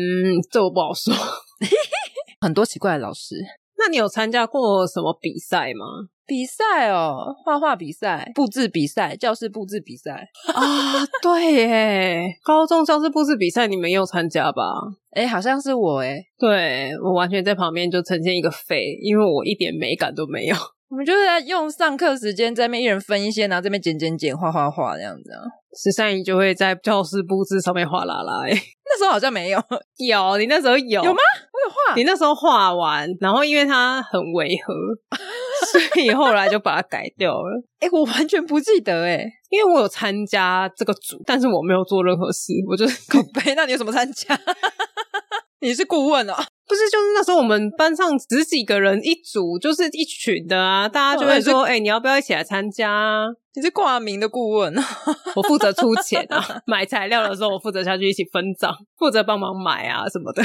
[0.49, 1.13] 这我不好说。
[2.41, 3.35] 很多奇怪的老师。
[3.83, 5.85] 那你有参加过什么比赛吗？
[6.25, 14.63] 比赛哦，画画比赛、布置比赛、教室布置比赛啊，对耶，高中教室布置比赛你们有参加吧？
[15.11, 20.55] 哎好像是我哎对，我完全在旁边就呈现一个废，因为我一点美感都没有。
[20.93, 25.41] 我们就是在用上课时间在那边一人分一些，然后这边剪剪剪、画画画这样子啊。
[25.75, 28.43] 十三姨就会在教室布置上面画啦啦。
[28.45, 28.49] 哎，
[28.85, 29.59] 那时候好像没有，
[29.97, 31.19] 有你那时候有有吗？
[31.51, 31.95] 我有画。
[31.95, 34.73] 你那时候画完，然后因为它很违和，
[35.71, 37.63] 所以后来就把它改掉了。
[37.79, 43.55] 哎，我完全不记得哎，因为我有参加这个组，但是我没有做任何事，我就是口碑。
[43.55, 44.39] 那你有什么参加？
[45.59, 46.45] 你是顾问啊？
[46.67, 54.83] 不是，就是那时候我们班上十几个人一组，就是一群的啊，大家就会说：“哎、欸，你要不要一起来参加？”啊你是挂名的顾问啊，
[55.35, 60.41] 我负责出钱啊， 买材料的时候我负责下去一起分账，负责帮忙买啊什么的。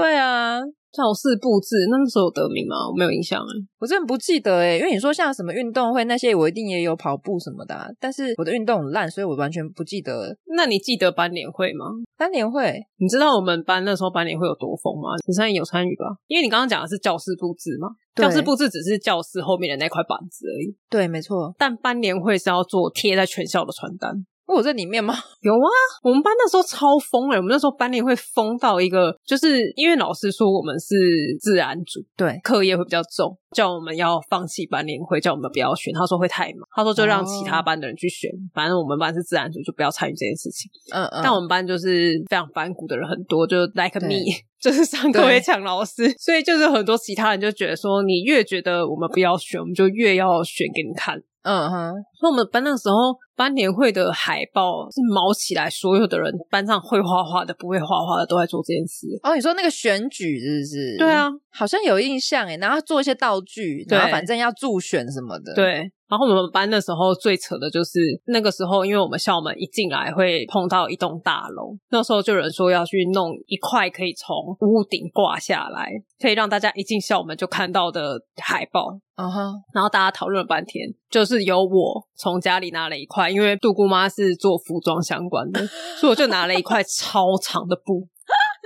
[0.00, 0.60] 对啊。
[0.92, 2.76] 教室布置那时候有得名吗？
[2.86, 10.36] 我没有印象哎，我真的不记得哎，因为你说像什么运动会那些，我一定也有跑步什么的啊，但是我的运动很烂，所以我完全不记得。
[10.54, 11.86] 那你记得班联会吗？
[12.18, 15.16] 班联会，你知道我们班那时候班联会有多疯吗？
[15.24, 16.04] 十三姨有参与吧？
[16.26, 20.76] 因为你刚刚讲的是教室布置嘛，教室布置只是教室后面的那块板子而已。
[20.90, 21.54] 对，没错。
[21.56, 24.12] 但班联会是要做贴在全校的传单。
[24.46, 25.14] 我在里面吗？
[25.40, 25.68] 有啊，
[26.02, 30.94] 我们班那时候超疯诶，我们那时候班里会疯到一个，就是因为老师说我们是
[31.40, 35.92] 自然组，对，课业会比较重，叫我们要放弃班联会，叫我们不要选。
[35.94, 40.70] 他说会太忙，他说就让其他班的人去选，哦、反正我们班是自然组，就不要参与这件事情。
[40.92, 41.20] 嗯嗯。
[41.22, 44.26] 但我们班就是非常反骨的人很多，就 like me，
[44.60, 51.22] 就是上课会抢老师，所以就是很多其他人就觉得说，你越觉得我们不要选，我们就越要选给你看。
[51.42, 59.08] 嗯哼，所以我们班那时候班年会的海报是毛起来，所有的人班上会画画的、不会画画的都在做这件事。
[59.22, 60.96] 哦，你说那个选举是不是？
[60.98, 65.54] 对啊，好像有印象诶，然后做一些道具，然后反正要助选什么的。
[65.54, 65.90] 对。
[66.12, 75.90] 然后我们班那时候最扯的就是那个时候，因为我们校门一进来会碰到一栋大楼，那时候就有人说要去弄一块可以从屋顶挂下来，
[76.20, 78.98] 可以让大家一进校门就看到的海报。
[79.16, 79.60] 嗯哼、uh，huh.
[79.72, 85.66] 然后大家讨论了半天，就是由我从家里拿了一块，因为杜姑妈是做服装相关的，
[85.98, 88.06] 所以我就拿了一块超长的布。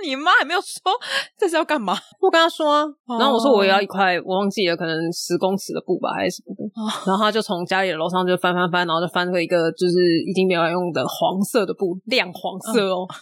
[0.03, 0.79] 你妈还没有说
[1.37, 1.97] 这是要干嘛？
[2.21, 6.63] 我跟她说啊，然后我说我也要一块，我忘记了，可能十公尺的布吧，还是什么的。
[7.05, 9.93] 然后她就从家里的楼上就翻翻翻，然后就翻出一个就是
[10.27, 13.07] 已经没有用的黄色的布，亮黄色哦。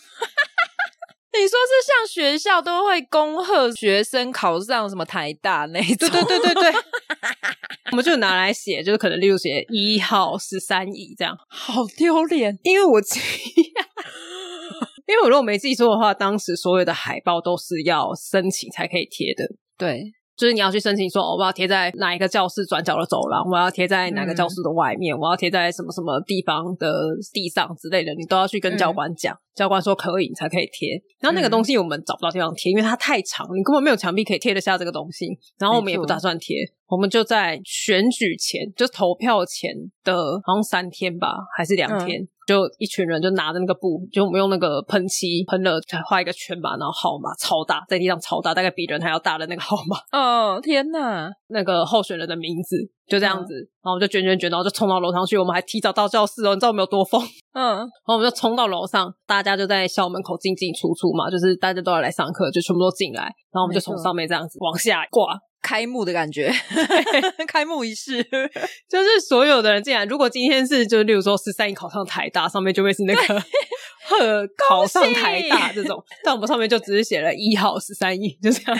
[1.37, 6.09] 你说是像学校都会恭贺学生考上什么台大那种？
[6.09, 6.73] 对对对对对，
[7.91, 13.01] 我们就拿来写，就是可能例如写一号十三乙这样，好丢脸，因为我。
[15.07, 19.45] 因为我如果没记错的话，当时所有的海报都是要申请才可以贴的。
[19.77, 20.03] 对，
[20.35, 26.91] 就是你要去申请说，我要贴在哪一个教室转角的走廊，我要贴在哪个教室的外面，嗯、我要贴在什么什么地方的
[27.31, 29.35] 地上之类的，你都要去跟教官讲。
[29.35, 30.99] 嗯、教官说可以，你才可以贴。
[31.19, 35.27] 然后那个东西我们找不到地方贴，因为它太长，你根本没有墙壁可以贴得下这个东西。
[35.59, 39.71] 然后我们也不打算贴，我们就在选举前，就投票前
[40.03, 42.21] 的好像三天吧，还是两天。
[42.21, 49.97] 嗯就一群人就拿着那个布，就我们用那个喷漆喷了，画一个圈吧，然后号码超大，在地上超大，大概比人还要大的那个号码。
[50.17, 51.29] 哦，天哪！
[51.47, 52.77] 那个候选人的名字
[53.07, 55.37] 就这样子，嗯、然后我们就卷卷卷，然后就冲到楼上去。
[55.37, 57.21] 我们还提早到教室哦，你知道我们有多疯？
[57.53, 65.37] 嗯，然后我们就冲到楼上，大家就在校门口进进出出嘛，就是大家都要来上课，就全部都进来，然后我们就从上面这样子往下挂。
[65.65, 66.53] 开幕的感觉，
[67.49, 68.23] 开幕仪式
[68.87, 70.05] 就是所有的人进来。
[70.05, 73.21] 如果今天是，就例如说十三姨考上台大，上面就会是那个
[74.05, 78.79] 贺考上台大这种，但我们上面就只是写了一号十三姨，就这样，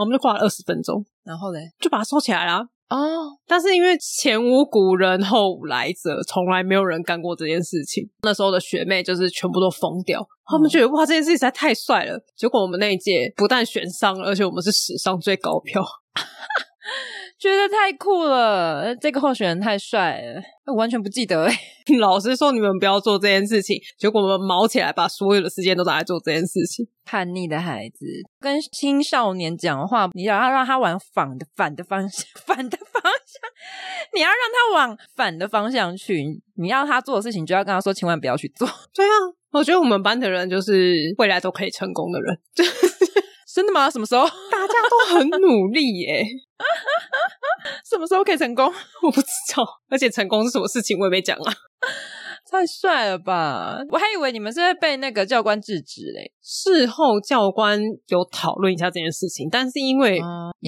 [0.00, 2.66] 我们就挂了二十分钟，然后嘞就把它收起来啦。
[2.88, 2.96] 哦，
[3.46, 8.08] 但是因为前无古人后无来者，从来没有人干过这件事情。
[8.22, 12.18] 那时候的学妹就是全部都疯掉，他们觉得哇，这件事情实在太帅了。
[12.34, 15.82] 结果我们那一届不但选上了，而且我们是史上最高票。
[17.38, 21.48] 觉得太酷了，这个候选人太帅了，我完全不记得。
[22.00, 26.86] 老师说你们不要做这件事情，结果我们卯起来，把所有的时间都拿来做这件事情。
[27.04, 28.06] 叛逆的孩子
[28.40, 33.42] 跟青少年讲话，你要让他往反的反的方向， 反的方向，
[34.14, 36.24] 你要让他往反的方向去。
[36.56, 38.66] 你要他做的事情，就要跟他说，千万不要去做。
[38.94, 39.12] 对啊，
[39.50, 42.38] 我觉得我们班的人就是未来都可以成功的人。
[43.54, 43.88] 真的吗？
[43.88, 44.26] 什么时候？
[44.50, 46.24] 大家都很努力耶。
[47.88, 48.66] 什么时候可以成功？
[49.02, 49.64] 我不知道。
[49.88, 51.54] 而且成功是什么事情，我也没讲啊。
[52.50, 53.78] 太帅了吧！
[53.90, 56.32] 我还以为你们是会被那个教官制止嘞。
[56.42, 60.20] 事后教官有讨论一下这件事情，但是因为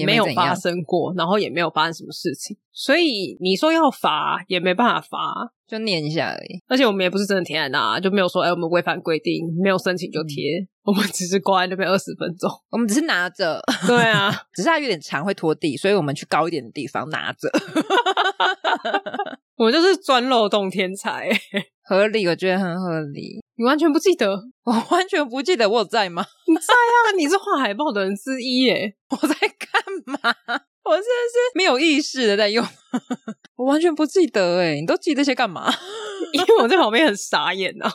[0.05, 6.61] 没有发生过，然后也没有发生什么事情，所以你说要罚也没办法罚，就念一下而已。
[6.67, 13.61] 而且我们也不是真的贴在那，就没有说哎，我们违反规定，没有申请就贴，嗯、我们只是挂在那边二十分钟，我们只是拿着。
[13.87, 17.49] 对啊， 只是它有点长会拖地，所以我们去高一点的地方拿着。
[19.57, 21.29] 我就是钻漏洞天才，
[21.83, 23.39] 合理，我觉得很合理。
[23.55, 24.31] 你完全不记得？
[24.63, 26.23] 我完全不记得我有在吗？
[26.47, 28.93] 你在啊，你是画海报的人之一耶。
[29.09, 30.19] 我在干嘛？
[30.85, 32.65] 我真的是没有意识的在用，
[33.57, 34.79] 我完全不记得诶。
[34.79, 35.73] 你都记这些干嘛？
[36.33, 37.91] 因为我在旁边很傻眼啊。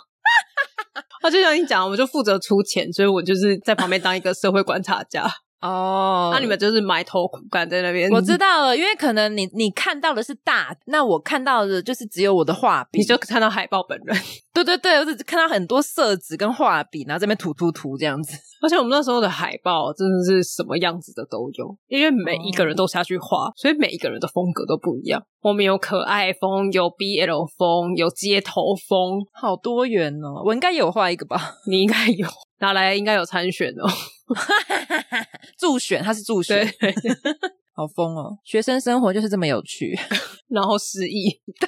[1.22, 5.30] 他就像你讲，我就负责出钱，所以我就是在旁边当一个社会观察家。
[5.62, 8.10] 哦，那、oh, 你们就是埋头苦干在那边。
[8.10, 14.16] 我知道了，因为可能你你看到的是大，那我看到的就是只有我的画笔，你就看到海报本人。
[14.52, 18.36] 对对对，我只看到很多色纸跟画笔，然后这边涂涂涂这样子。
[18.60, 23.52] 而且我们那时候的海报真的是什么样子的都有，因为每一个人都下去画，oh.
[23.56, 25.22] 所以每一个人的风格都不一样。
[25.40, 30.42] 我们有可爱风，有 BL 风，有街头风，好多元哦。
[30.44, 31.54] 我应该有画一个吧？
[31.66, 33.88] 你应该有，拿来应该有参选哦。
[35.59, 36.95] 助选，他是助选，对
[37.74, 38.37] 好疯哦！
[38.45, 39.97] 学生生活就是这么有趣，
[40.49, 41.66] 然后失忆，对，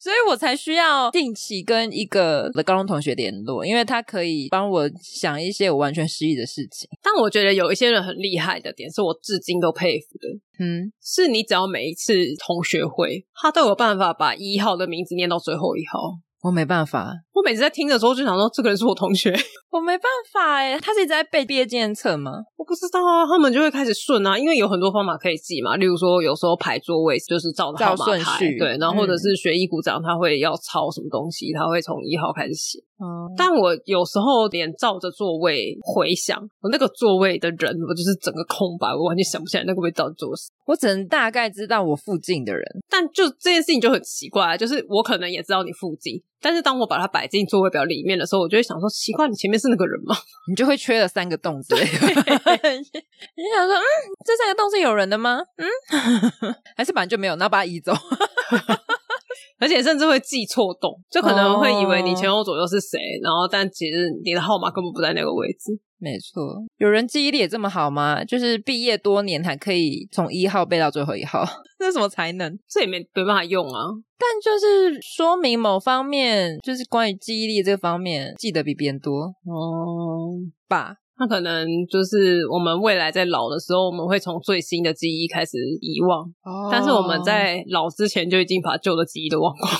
[0.00, 6.88] 所以我才需要定期跟一个的高中同学联络，因为他可以帮我想一些我完全失忆的事情。
[7.00, 10.28] 但我觉得有一些人很厉害的点，是我至今都佩服的。
[10.58, 12.12] 嗯，是你只要每一次
[12.44, 16.18] 同学会，他都有办法把一号的名字念到最后一号。
[16.46, 19.34] 我没办法，我每次在听的时候就想说，这个人是我同学。
[19.68, 22.30] 我没办法哎，他是一直在背毕业纪念册吗？
[22.56, 25.76] 我不知道啊，他们就会开始顺啊，因为有很多方法可以记嘛。
[25.76, 32.78] 例如说，有时候排座位就是照着号码排，对，然后或者是学医鼓掌他会要抄什么东西，他会从一号开始写。
[32.98, 40.56] 嗯，但我有时候连照着座位回想，我那个座位的人，我就是整个空白，我完全想不起来那个位置到底做什么。
[40.66, 50.16] 我只能大概知道我附近的人，但就这件事情就很奇怪，就是我可能也知道你附近，但是当我把它摆进座位表里面的时候，我就会想说，奇怪，你前面是那个人吗？
[50.48, 51.74] 你就会缺了三个洞子。
[51.76, 53.84] 对 你想说，嗯，
[54.24, 55.40] 这三个洞是有人的吗？
[55.58, 55.68] 嗯，
[56.74, 57.92] 还是本来就没有，然后把它移走。
[59.58, 65.78] 而且甚至会记错洞，就可能会以为你前后左右是谁，哦、然后但其实你的号码根本不在那个位置。
[65.98, 66.42] 没错，
[66.76, 68.22] 有人记忆力也这么好吗？
[68.22, 71.42] 就是毕业多年还可以从一号背到最后一号，
[71.80, 72.58] 这是什么才能？
[72.68, 73.80] 这也没没办法用啊。
[74.18, 80.36] 但就是说明某方面，就是关于记忆力这个方面，记得比别人多哦
[80.68, 80.96] 吧。
[81.18, 86.24] 那可能就是我们未来在老的时候，我们会从最新的记忆开始遗忘。
[86.42, 89.78] 哦，但是我们在老之前就已经把旧的记忆都忘光了。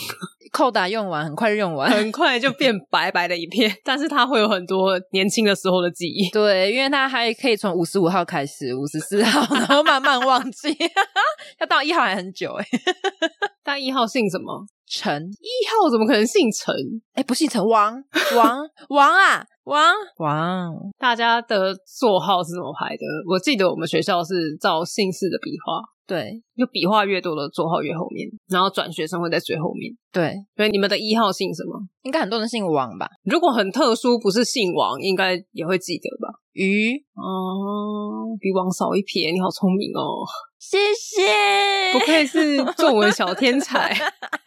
[0.57, 3.71] 扣打用完，很快就用完，很快就变白白的一片。
[3.85, 6.31] 但是它会有很多年轻的时候的记忆。
[6.31, 10.75] 对，因为它还可以从五十五号开始，五十四号，然后慢慢忘记。
[11.61, 12.65] 要到一号还很久哎。
[13.63, 14.65] 但一号姓什么？
[14.89, 15.23] 陈。
[15.25, 16.75] 一号怎么可能姓陈？
[17.13, 18.03] 哎，不姓陈，王
[18.35, 19.45] 王王啊！
[19.65, 23.05] 王王，大家的座号是怎么排的？
[23.29, 29.93] 我记得我们学校是照姓氏的笔画，对，就笔画越多的座号越后面，然后转学生会在最后面。
[30.13, 31.81] 对，所以你们的一号姓什么？
[32.03, 33.09] 应该很多人姓王吧？
[33.25, 36.39] 如果很特殊，不是姓王，应该也会记得吧？
[36.53, 40.25] 鱼哦，比王少一撇，你好聪明哦！
[40.59, 43.93] 谢谢， 不愧是作文小天才，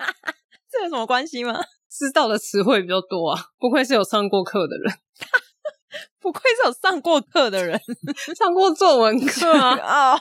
[0.71, 1.59] 这有什么关系吗？
[1.91, 4.93] 知道的词汇比较多啊，不愧是有上过课的人，
[6.21, 7.79] 不愧是有上过课的人，
[8.37, 10.17] 上过作文课啊！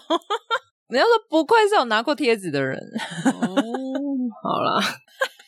[0.88, 2.78] 哦，你要说不愧是有拿过贴纸的人，
[3.26, 3.32] 哦，
[4.42, 4.80] 好啦，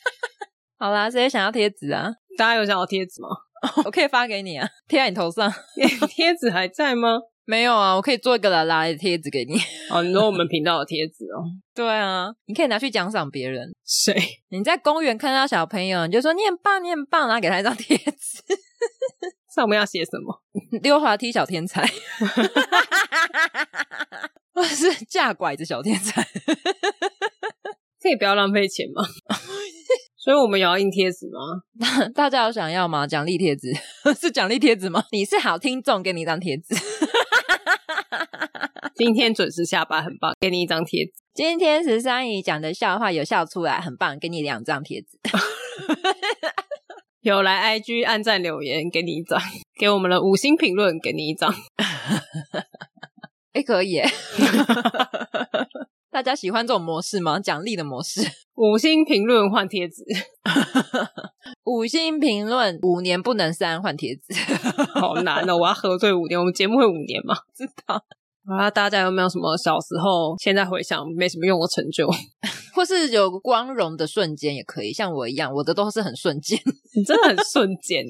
[0.77, 2.11] 好啦，谁想要贴纸啊？
[2.37, 3.29] 大家有想要贴纸吗？
[3.85, 5.51] 我可以发给你啊，贴在你头上。
[6.09, 7.19] 贴纸还在吗？
[7.45, 9.55] 没有啊，我可以做一个啦啦的贴纸给你。
[9.89, 11.43] 哦，你说我们频道的贴纸哦？
[11.73, 13.71] 对啊，你可以拿去奖赏别人。
[13.85, 14.15] 谁？
[14.49, 18.41] 你在公园看到小朋友，你就说你很棒，你很棒，然后给他一张贴纸。
[19.53, 20.41] 上面要写什么？
[20.81, 21.85] 溜滑梯小天才，
[24.55, 26.21] 或是架拐子小天才。
[28.01, 29.03] 可以不要浪费钱吗？
[30.17, 31.39] 所以我们也要印贴纸吗？
[32.13, 33.07] 大家有想要吗？
[33.07, 33.71] 奖励贴纸
[34.19, 35.03] 是奖励贴纸吗？
[35.11, 36.75] 你是好听众，给你一张贴纸。
[38.95, 41.13] 今天准时下班，很棒，给你一张贴纸。
[41.33, 45.17] 今天十三姨讲的笑话有笑出来，很棒，给你两张贴纸。
[47.21, 49.39] 有来 IG 按赞留言，给你一张。
[49.79, 51.53] 给我们的五星评论，给你一张。
[53.53, 54.05] 哎、欸，可以耶。
[56.11, 57.39] 大家喜欢这种模式吗？
[57.39, 58.21] 奖励的模式？
[58.55, 60.03] 五星评论换贴纸，
[61.63, 64.21] 五星评论五年不能删换贴纸，
[64.93, 65.57] 好难哦！
[65.57, 67.35] 我要核对五年，我们节目会五年吗？
[67.55, 68.03] 知道。
[68.45, 72.09] 啊，大家有没有什么小时候现在回想没什么用的成就，
[72.73, 76.59] 或是有光荣的瞬间也可以，像我一样，我的都是很瞬间。
[76.93, 78.03] 你真的很瞬间，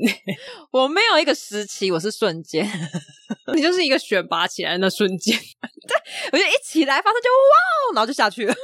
[0.72, 2.66] 我没有一个时期，我是瞬间，
[3.54, 5.38] 你就是一个选拔起来的瞬间。
[5.38, 8.56] 对，我就一起来，发生就哇，然后就下去了，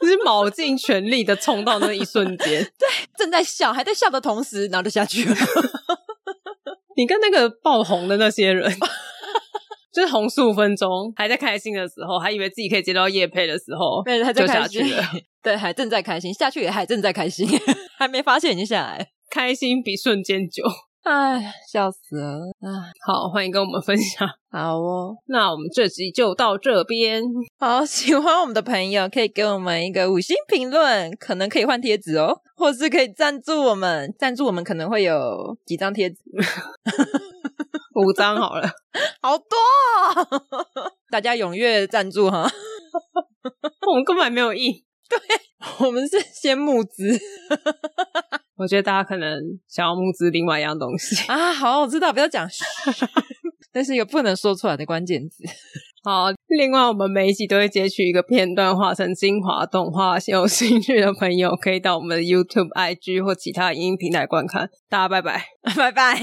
[0.00, 2.62] 就是卯尽全力的冲到那一瞬间。
[2.76, 5.36] 对，正在笑，还在笑的同时，然后就下去了。
[6.96, 8.76] 你跟那个爆红的那些人。
[9.94, 15.02] 就是红十五分钟，还在开心的时候，还以为自己可以接到叶配的时候，对，还在开心就下去了。
[15.42, 17.46] 对，还正在开心，下去也还正在开心，
[17.96, 20.64] 还没发现已经下来， 开心比瞬间久。
[21.04, 22.40] 哎，笑死了！
[22.62, 22.70] 哎，
[23.06, 24.26] 好，欢迎跟我们分享。
[24.50, 27.22] 好哦，那我们这集就到这边。
[27.58, 36.16] 好，喜欢我们的朋友可以给我们一个五星评论，可能可以换贴纸哦，或是可以赞助我们，赞助我们可能会有几张贴纸。
[37.94, 38.68] 五张好了，
[39.22, 39.46] 好多
[40.16, 40.66] 哦，
[41.10, 42.50] 大家踊跃赞助哈。
[43.88, 45.18] 我们根本没有意，对，
[45.86, 47.18] 我们是先募资。
[48.56, 49.36] 我觉得大家可能
[49.68, 51.52] 想要募资另外一样东西啊。
[51.52, 52.48] 好，我知道，不要讲，
[53.72, 55.42] 但是一个不能说出来的关键字。
[56.04, 60.16] 好，另外我们每一集都会截取一个片段，画成精华动画。
[60.26, 64.70] 有兴趣的朋友可以到我们的 YouTube、IG 或其他影音平台观看。
[64.88, 66.14] 大家拜拜，拜拜。